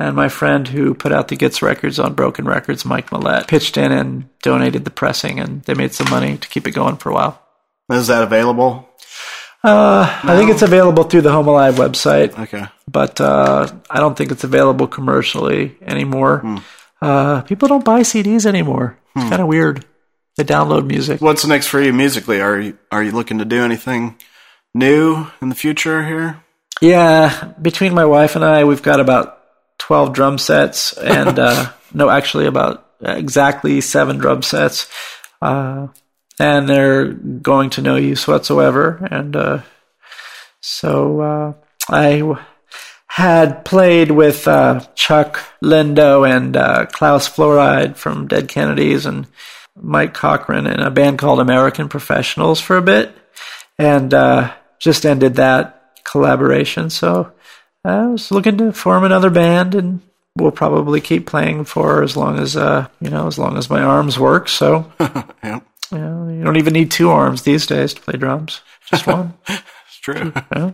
[0.00, 3.76] And my friend who put out the Gits records on Broken Rekids, Mike Millett, pitched
[3.76, 7.10] in and donated the pressing, and they made some money to keep it going for
[7.10, 7.42] a while.
[7.90, 8.88] Is that available?
[9.64, 12.64] Uh, I think it's available through the Home Alive website, Okay.
[12.86, 16.60] but uh, I don't think it's available commercially anymore.
[17.02, 18.96] Uh, people don't buy CDs anymore.
[19.16, 19.84] It's kind of weird.
[20.36, 21.20] They download music.
[21.20, 22.40] What's next for you musically?
[22.40, 24.16] Are you are you looking to do anything
[24.74, 26.40] new in the future here?
[26.80, 29.37] Yeah, between my wife and I, we've got about
[29.88, 34.86] 12 drum sets, and uh, no, actually, about exactly seven drum sets.
[35.40, 35.88] Uh,
[36.38, 39.08] and they're going to no use whatsoever.
[39.10, 39.62] And uh,
[40.60, 41.52] so uh,
[41.88, 42.38] I w-
[43.06, 49.26] had played with uh, Chuck Lindo and uh, Klaus Flouride from Dead Kennedys and
[49.74, 53.16] Mike Cochran in a band called American Professionals for a bit,
[53.78, 56.90] and uh, just ended that collaboration.
[56.90, 57.32] So
[57.84, 60.00] I was looking to form another band, and
[60.36, 63.82] we'll probably keep playing for as long as uh, you know, as long as my
[63.82, 64.48] arms work.
[64.48, 65.60] So Yeah,
[65.92, 68.60] you, know, you don't even need two arms these days to play drums,
[68.90, 69.34] just one.
[69.48, 70.32] it's true.
[70.54, 70.72] Yeah.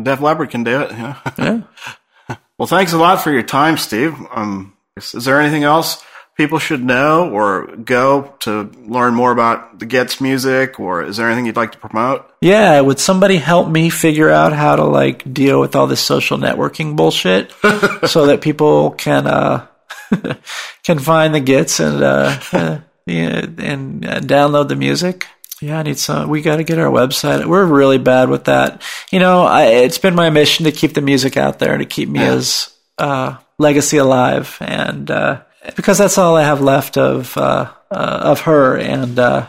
[0.00, 0.90] Def Leppard can do it.
[0.92, 1.16] Yeah.
[1.38, 1.60] yeah.
[2.58, 4.16] Well, thanks a lot for your time, Steve.
[4.32, 6.04] Um, is, is there anything else
[6.38, 11.26] people should know or go to learn more about the Gits music, or is there
[11.26, 12.30] anything you'd like to promote?
[12.40, 16.38] Yeah, would somebody help me figure out how to like deal with all this social
[16.38, 17.52] networking bullshit
[18.06, 19.66] so that people can uh
[20.84, 25.26] can find the Gits and uh, uh yeah, and uh, download the music?
[25.60, 26.28] Yeah, I need some.
[26.28, 27.44] We got to get our website.
[27.44, 28.80] We're really bad with that.
[29.10, 32.08] You know, I, it's been my mission to keep the music out there to keep
[32.08, 35.42] Mia's uh, legacy alive, and uh,
[35.76, 39.48] because that's all I have left of uh, uh, of her, and uh,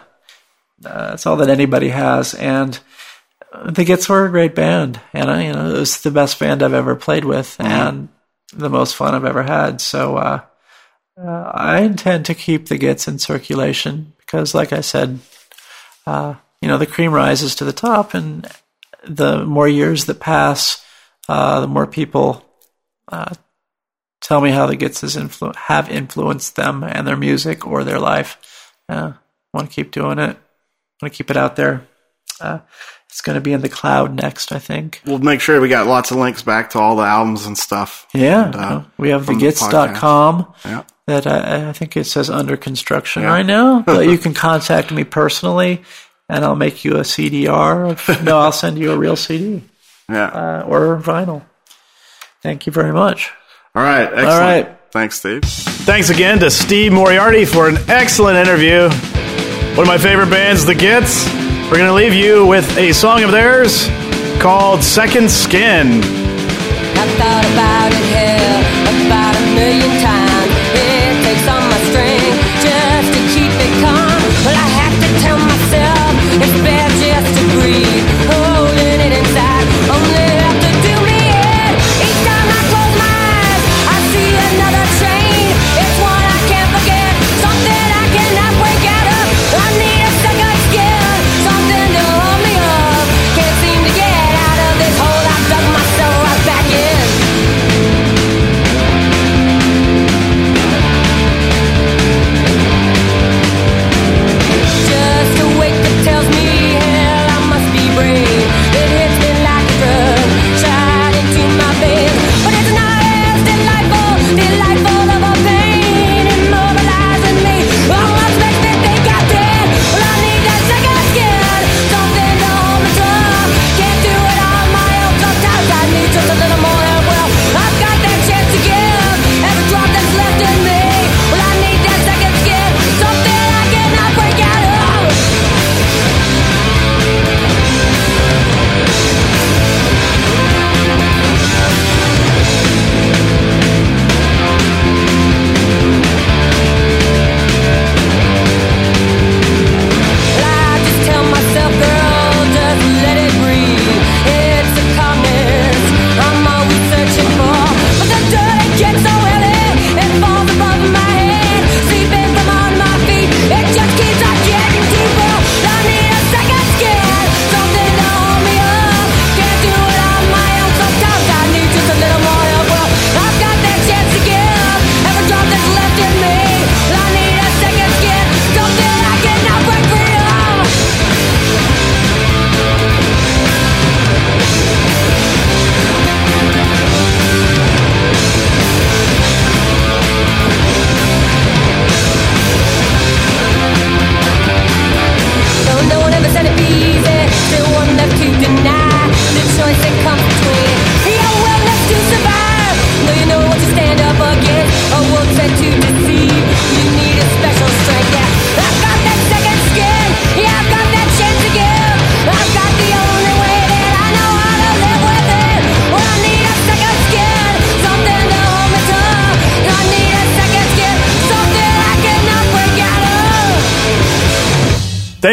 [0.86, 2.34] uh, that's all that anybody has.
[2.34, 2.80] And
[3.66, 6.64] the Gits were a great band, and I, you know, it was the best band
[6.64, 8.10] I've ever played with, and
[8.54, 9.82] the most fun I've ever had.
[9.82, 10.42] So uh,
[11.18, 15.20] uh, I intend to keep the Gits in circulation because, like I said,
[16.06, 18.48] uh, you know, the cream rises to the top, and
[19.04, 20.84] the more years that pass,
[21.28, 22.46] uh, the more people
[23.08, 23.34] uh,
[24.30, 28.38] tell me how the Gitzes influ- have influenced them and their music or their life.
[28.88, 30.38] Uh, i want to keep doing it.
[31.02, 31.88] Want to keep it out there.
[32.40, 32.60] Uh,
[33.10, 35.02] it's going to be in the cloud next, I think.
[35.04, 38.06] We'll make sure we got lots of links back to all the albums and stuff.
[38.14, 38.46] Yeah.
[38.46, 40.84] And, uh, uh we have thegits.com the yeah.
[41.08, 43.30] that I, I, think it says under construction yeah.
[43.30, 43.82] right now.
[43.86, 45.82] but you can contact me personally
[46.30, 48.24] and I'll make you a CDR.
[48.24, 49.64] No, I'll send you a real CD.
[50.08, 50.28] Yeah.
[50.28, 51.42] Uh, or vinyl.
[52.44, 53.34] Thank you very much.
[53.76, 54.04] All right.
[54.04, 54.28] Excellent.
[54.28, 54.76] All right.
[54.92, 55.44] Thanks, Steve.
[55.44, 58.90] Thanks again to Steve Moriarty for an excellent interview.
[59.76, 61.26] One of my favorite bands, The Gits.
[61.70, 63.88] We're going to leave you with a song of theirs
[64.42, 66.02] called Second Skin.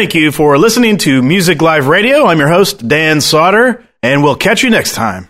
[0.07, 2.27] Thank you for listening to Music Live Radio.
[2.27, 5.27] I'm your host, Dan Sauter, and we'll catch you next time.